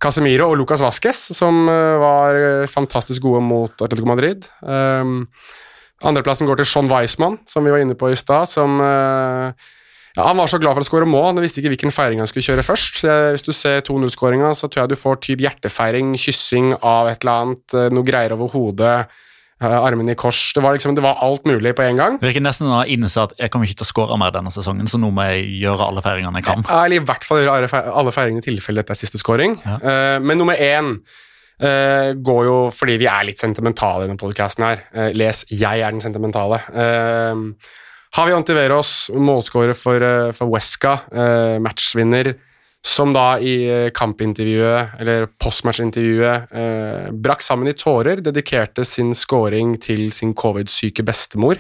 [0.04, 4.46] Casemiro og Lucas Vasques, som var fantastisk gode mot Atletico Madrid.
[4.62, 5.24] Um,
[6.06, 8.50] Andreplassen går til Sean Weissmann, som vi var inne på i stad.
[8.52, 8.80] som...
[8.82, 9.74] Uh,
[10.18, 12.30] ja, han var så glad for å skåre mål, han visste ikke hvilken feiring han
[12.30, 13.04] skulle kjøre først.
[13.36, 17.44] Hvis du ser 2-0-skåringa, så tror jeg du får typ hjertefeiring, kyssing av et eller
[17.44, 18.96] annet, eh, noe greier over hodet,
[19.62, 20.40] eh, armene i kors.
[20.58, 22.18] Det var, liksom, det var alt mulig på en gang.
[22.18, 24.90] Det Virker nesten å innsett at jeg kommer ikke til å skåre mer denne sesongen,
[24.90, 26.66] så nå må jeg gjøre alle feiringene jeg kan.
[26.66, 29.54] Ja, eller i hvert fall gjøre alle feiringene i tilfelle dette er siste skåring.
[29.62, 30.18] Ja.
[30.18, 30.96] Men nummer én
[31.58, 34.84] Uh, går jo fordi vi er litt sentimentale i denne podkasten her.
[34.94, 36.62] Uh, les 'Jeg er den sentimentale'.
[36.70, 37.58] Uh,
[38.14, 41.02] Havi Antiveros, målskårer for, uh, for Wesca,
[41.60, 42.36] matchvinner,
[42.86, 50.34] som da i kampintervjuet, eller postmatchintervjuet, brakk sammen i tårer, dedikerte sin scoring til sin
[50.34, 51.58] covid-syke bestemor,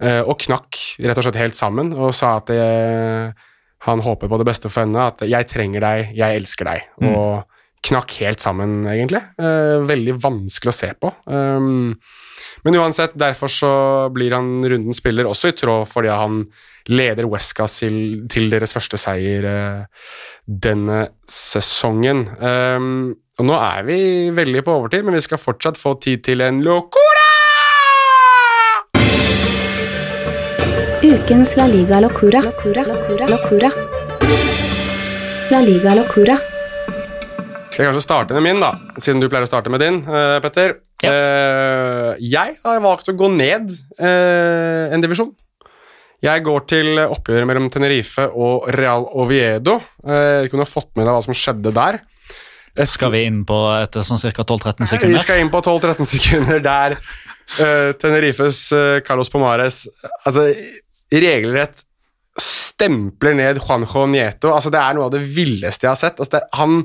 [0.00, 3.34] og knakk rett og slett helt sammen og sa at det,
[3.86, 6.82] han håper på det beste for henne, at 'jeg trenger deg, jeg elsker deg'.
[7.00, 7.14] Mm.
[7.14, 7.44] og
[7.86, 9.22] knakk helt sammen, egentlig.
[9.40, 11.12] Uh, veldig vanskelig å se på.
[11.30, 11.94] Um,
[12.64, 13.72] men uansett, derfor så
[14.12, 16.42] blir han rundens spiller, også i tråd fordi han
[16.90, 20.12] leder Wesca til, til deres første seier uh,
[20.44, 22.26] denne sesongen.
[22.40, 22.92] Um,
[23.40, 23.98] og nå er vi
[24.36, 27.28] veldig på overtid, men vi skal fortsatt få tid til en locora!
[31.00, 32.42] Ukens La Liga Locura.
[32.44, 32.84] Locura.
[32.84, 33.26] Locura.
[33.32, 33.70] Locura.
[35.50, 36.36] La Liga Locura.
[37.70, 40.40] Skal jeg kanskje starte med min, da, siden du pleier å starte med din, uh,
[40.42, 40.80] Petter.
[41.04, 41.12] Ja.
[41.14, 43.70] Uh, jeg har valgt å gå ned
[44.02, 45.30] uh, en divisjon.
[46.20, 49.78] Jeg går til oppgjøret mellom Tenerife og Real Oviedo.
[50.02, 52.00] Jeg vet ikke om du har fått med deg hva som skjedde der.
[52.74, 54.44] Et, skal vi inn på etter sånn ca.
[54.44, 55.14] 12-13 sekunder?
[55.14, 56.98] Vi skal inn på 12-13 sekunder der
[57.98, 58.60] Tenerifes
[59.06, 59.80] Carlos Pomares
[60.28, 60.44] altså,
[61.10, 61.80] regelrett
[62.80, 64.52] stempler ned Juanjo Nieto.
[64.52, 66.20] Altså, det er noe av det villeste jeg har sett.
[66.20, 66.82] Altså, det, han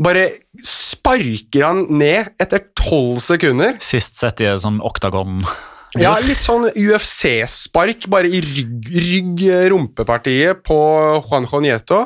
[0.00, 0.26] bare
[0.64, 3.76] sparker han ned etter tolv sekunder.
[3.84, 5.42] Sist sett i en sånn oktagon.
[5.98, 9.42] Ja, litt sånn UFC-spark, bare i rygg, rygg
[9.72, 10.78] rumpepartiet på
[11.26, 12.04] Juanjo Nieto.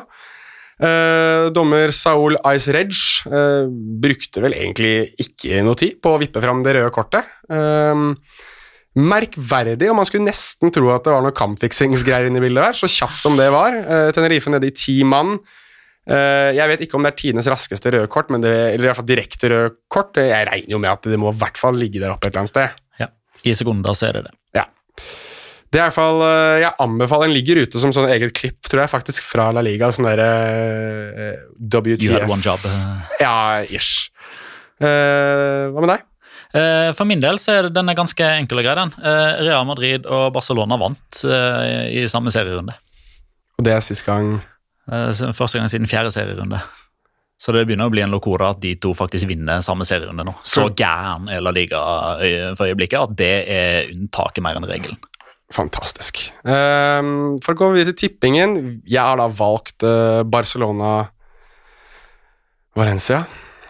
[0.75, 3.69] Eh, dommer Saul Iceredge eh,
[4.01, 7.29] brukte vel egentlig ikke noe tid på å vippe fram det røde kortet.
[7.47, 8.01] Eh,
[8.95, 12.79] merkverdig, og man skulle nesten tro at det var noe kampfiksingsgreier inne i bildet her,
[12.79, 13.75] så kjapt som det var.
[13.75, 15.37] Eh, Tenerife nede i ti mann.
[16.05, 18.89] Eh, jeg vet ikke om det er tidenes raskeste røde kort, men det, eller i
[18.91, 20.17] hvert fall direkte røde kort.
[20.21, 22.45] Jeg regner jo med at det må i hvert fall ligge der oppe et eller
[22.45, 22.83] annet sted.
[23.01, 23.09] Ja,
[23.41, 24.35] I sekunder så er det det.
[24.59, 24.67] Ja.
[25.73, 28.61] Det er i hvert fall, eh, Jeg anbefaler Den ligger ute som sånn eget klipp,
[28.69, 29.89] tror jeg, faktisk, fra La Liga.
[29.91, 30.29] Sånn derre
[31.09, 32.05] uh, WTF.
[32.05, 32.61] You had one job.
[33.19, 34.11] Ja, ish.
[34.77, 36.11] Uh, hva med deg?
[36.95, 38.75] For min del så er den ganske enkel og grei.
[38.77, 38.93] den.
[39.43, 42.77] Real Madrid og Barcelona vant i samme serierunde.
[43.59, 44.37] Og det er sist gang
[44.85, 46.59] første gang siden fjerde serierunde.
[47.35, 50.33] Så det begynner å bli en locora at de to faktisk vinner samme serierunde nå.
[50.45, 51.81] Så gæren er La Liga
[52.21, 55.01] øye- for øyeblikket at det er unntaket mer enn regelen.
[55.53, 56.31] Fantastisk.
[56.47, 58.81] Ehm, for å gå videre til tippingen.
[58.87, 61.09] Jeg har da valgt eh, Barcelona
[62.75, 63.25] Valencia.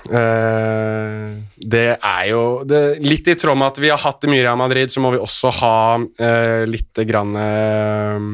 [0.06, 4.44] Uh, det er jo det, litt i tråd med at vi har hatt det mye
[4.44, 8.28] i Real Madrid, så må vi også ha uh, litt grann eh,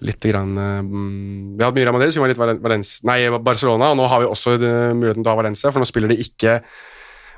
[0.00, 3.02] Litt grann mm, Vi har hatt mye Real Madrid, så vi ha litt Valen- Valencia,
[3.04, 5.88] nei, Barcelona, og nå har vi også eh, muligheten til å ha Valencia, for nå
[5.88, 6.54] spiller de ikke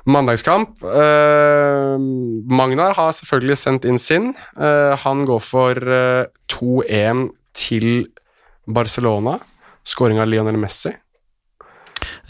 [0.07, 0.81] mandagskamp.
[0.83, 1.93] Eh,
[2.55, 4.31] Magnar har selvfølgelig sendt inn sin.
[4.55, 7.89] Eh, han går for eh, 2-1 til
[8.67, 9.37] Barcelona.
[9.83, 10.91] Skåring av Lionel Messi.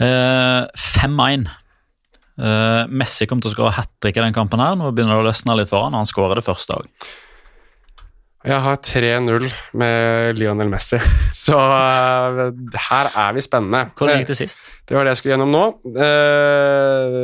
[0.02, 1.46] Eh, 5-1.
[2.34, 4.58] Eh, Messi kommer til å skåre hat trick i den kampen.
[4.62, 6.88] her, Nå begynner det å løsne litt for han, og han skårer det første òg.
[8.44, 9.46] Jeg har 3-0
[9.80, 10.98] med Lionel Messi,
[11.46, 12.50] så eh,
[12.90, 13.86] her er vi spennende.
[13.96, 14.60] Hvor gikk det sist?
[14.84, 15.62] Det var det jeg skulle gjennom nå.
[16.04, 17.16] Eh,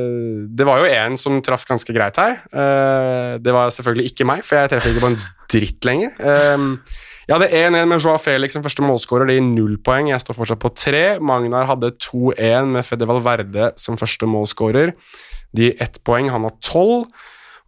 [0.56, 2.38] det var jo en som traff ganske greit her.
[2.48, 5.18] Eh, det var selvfølgelig ikke meg, for jeg treffer ikke på en
[5.52, 6.14] dritt lenger.
[6.24, 6.96] Eh,
[7.28, 10.08] jeg hadde 1-1 med Joao Felix som første målskårer, det gir null poeng.
[10.10, 11.02] Jeg står fortsatt på tre.
[11.20, 14.96] Magnar hadde 2-1 med Fede Valverde som første målskårer.
[15.52, 17.04] De gir ett poeng, han har tolv.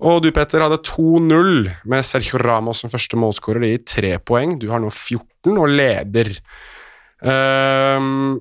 [0.03, 3.62] Og du, Petter, hadde 2-0 med Sergio Ramos som første målskårer.
[3.62, 4.57] Det gir tre poeng.
[4.59, 6.32] Du har nå 14 og leder.
[7.22, 8.40] Um,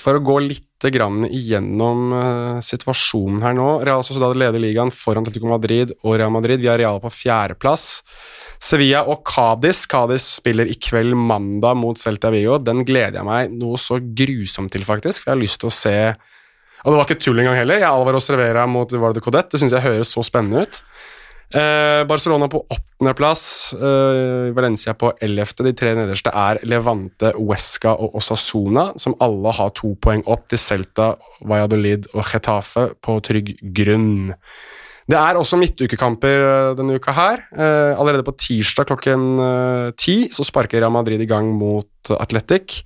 [0.00, 5.48] for å gå litt igjennom uh, situasjonen her nå Real Sociedad leder ligaen foran Atletico
[5.48, 6.60] Madrid og Real Madrid.
[6.60, 8.02] Vi har Real på fjerdeplass.
[8.60, 9.86] Sevilla og Cádiz.
[9.88, 12.58] Cádiz spiller i kveld mandag mot Celta Vigo.
[12.60, 15.22] Den gleder jeg meg noe så grusomt til, faktisk.
[15.22, 15.96] For jeg har lyst til å se
[16.84, 17.80] Og det var ikke tull engang heller.
[17.80, 19.48] Jeg Alvaro Cervera mot Varde Codet.
[19.52, 20.80] Det syns jeg høres så spennende ut.
[21.54, 25.64] Eh, Barcelona på åttendeplass, eh, Valencia på ellevte.
[25.64, 30.58] De tre nederste er Levante, Huesca og Osasuna, som alle har to poeng opp til
[30.58, 34.34] Celta, Valladolid og Getafe på trygg grunn.
[35.04, 37.44] Det er også midtukekamper eh, denne uka her.
[37.52, 42.80] Eh, allerede på tirsdag klokken eh, ti så sparker Real Madrid i gang mot Atletic.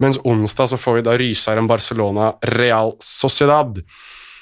[0.00, 3.82] Mens onsdag så får vi da Rysaren Barcelona Real Sociedad.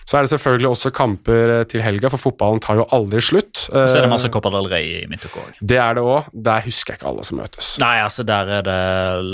[0.09, 3.67] Så er det selvfølgelig også kamper eh, til helga, for fotballen tar jo aldri slutt.
[3.67, 5.59] Så er det Eh, masse Copa del Rey i midtuka òg.
[5.61, 6.31] det er det òg.
[6.33, 7.75] Der husker jeg ikke alle som møtes.
[7.83, 8.79] Nei, altså der er det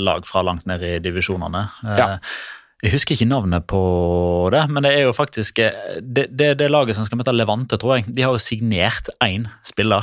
[0.09, 1.69] lag fra langt ned i divisjonene.
[1.85, 2.19] Eh, Ja.
[2.85, 3.79] Jeg husker ikke navnet på
[4.53, 7.79] det, men det er jo faktisk eh, det, det, det laget som skal møte Levante,
[7.81, 8.11] tror jeg.
[8.13, 10.03] De har jo signert én spiller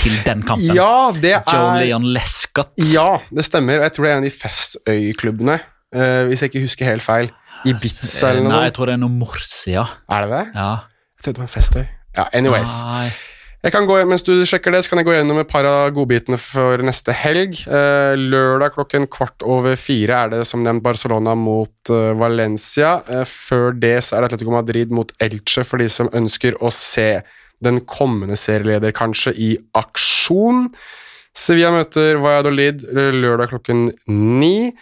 [0.00, 0.72] til den kampen.
[0.76, 1.44] Ja, det er...
[1.52, 2.72] Joe Leon Lescott.
[2.90, 3.80] Ja, det stemmer.
[3.80, 5.58] og Jeg tror det er en av de Festøy-klubbene,
[5.94, 7.32] eh, hvis jeg ikke husker helt feil.
[7.68, 9.84] Ibiza eller noe Nei, jeg tror det er noe Morsia.
[10.08, 10.44] Er det det?
[10.56, 10.70] Ja.
[11.18, 11.84] Jeg trodde det var Festøy.
[12.16, 12.80] Ja, anyways.
[12.88, 13.10] Nei.
[13.60, 15.90] Jeg kan gå, mens du sjekker det, så kan jeg gå gjennom et par av
[15.92, 17.58] godbitene for neste helg.
[17.68, 22.94] Eh, lørdag klokken kvart over fire er det som nevnt Barcelona mot eh, Valencia.
[23.04, 26.72] Eh, før det så er det Atletico Madrid mot Elche for de som ønsker å
[26.72, 27.10] se
[27.64, 30.68] den kommende serieleder kanskje i aksjon.
[31.36, 34.72] Sevilla møter Valladolid lørdag klokken ni.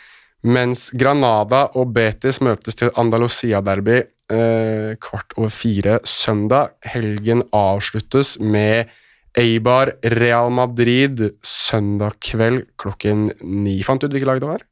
[0.46, 6.76] Mens Granada og Betis møtes til Andalusia-derby eh, kvart over fire søndag.
[6.86, 8.92] Helgen avsluttes med
[9.38, 13.80] Eibar Real Madrid søndag kveld klokken ni.
[13.86, 14.64] Fant du ut hvilket lag det var?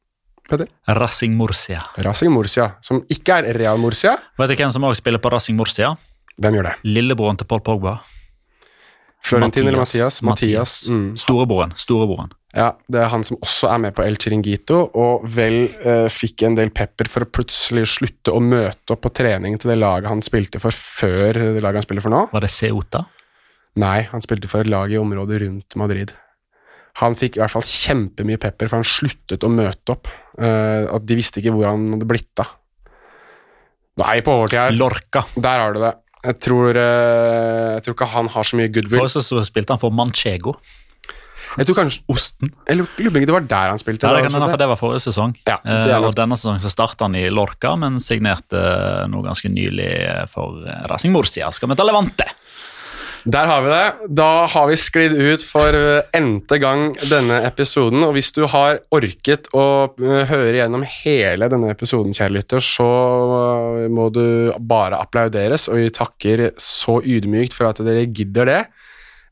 [0.47, 0.69] Petter?
[0.87, 1.81] Racing Murcia.
[2.03, 4.15] Racing Murcia, som ikke er Real Murcia.
[4.39, 5.91] Vet du hvem som også spiller på Racing Murcia?
[6.41, 6.75] Hvem gjør det?
[6.85, 7.97] Lillebroren til Paul Pogba.
[9.27, 10.21] Florentin eller Mathias?
[10.23, 10.75] Mathias.
[10.87, 11.15] Mm.
[11.19, 11.73] Storebroren.
[11.75, 12.33] Storebroren.
[12.57, 16.45] Ja, det er han som også er med på El Chiringuito, og vel eh, fikk
[16.47, 20.09] en del pepper for å plutselig slutte å møte opp på trening til det laget
[20.09, 22.23] han spilte for før det laget han spiller for nå.
[22.31, 23.03] Var det Ceuta?
[23.77, 26.15] Nei, han spilte for et lag i området rundt Madrid.
[27.03, 30.09] Han fikk i hvert fall kjempemye pepper, for han sluttet å møte opp.
[30.39, 32.55] Eh, at De visste ikke hvor han hadde blitt av.
[34.01, 34.73] Nei, på overtid her.
[34.77, 35.25] Lorca.
[35.35, 35.93] Der har du det.
[36.25, 39.03] Jeg tror, eh, jeg tror ikke han har så mye goodwill.
[39.03, 40.55] Forrige så spilte han for Manchego.
[41.57, 42.51] Jeg tror kanskje Osten.
[42.67, 44.05] Jeg lurer ikke det var der han spilte.
[44.05, 45.33] Ja, det, hende, for det var forrige sesong.
[45.47, 48.59] Ja, Eh, og Denne sesongen så starta han i Lorca, men signerte
[49.09, 49.89] noe ganske nylig
[50.29, 51.49] for eh, Racing Murcia.
[51.55, 52.27] Skal vi ta Levante?
[53.27, 54.09] Der har vi det.
[54.15, 58.05] Da har vi sklidd ut for eh, n-te gang denne episoden.
[58.07, 59.65] Og hvis du har orket å
[59.99, 62.87] eh, høre gjennom hele denne episoden, kjære lytter, så
[63.83, 68.61] eh, må du bare applauderes, og vi takker så ydmykt for at dere gidder det.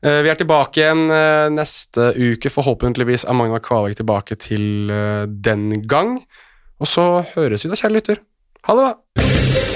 [0.06, 1.08] Vi er tilbake igjen
[1.56, 2.52] neste uke.
[2.52, 4.92] Forhåpentligvis er Magna Kvalvik tilbake til
[5.26, 6.18] den gang.
[6.78, 8.22] Og så høres vi da, kjære lytter.
[8.68, 9.75] Ha det, da!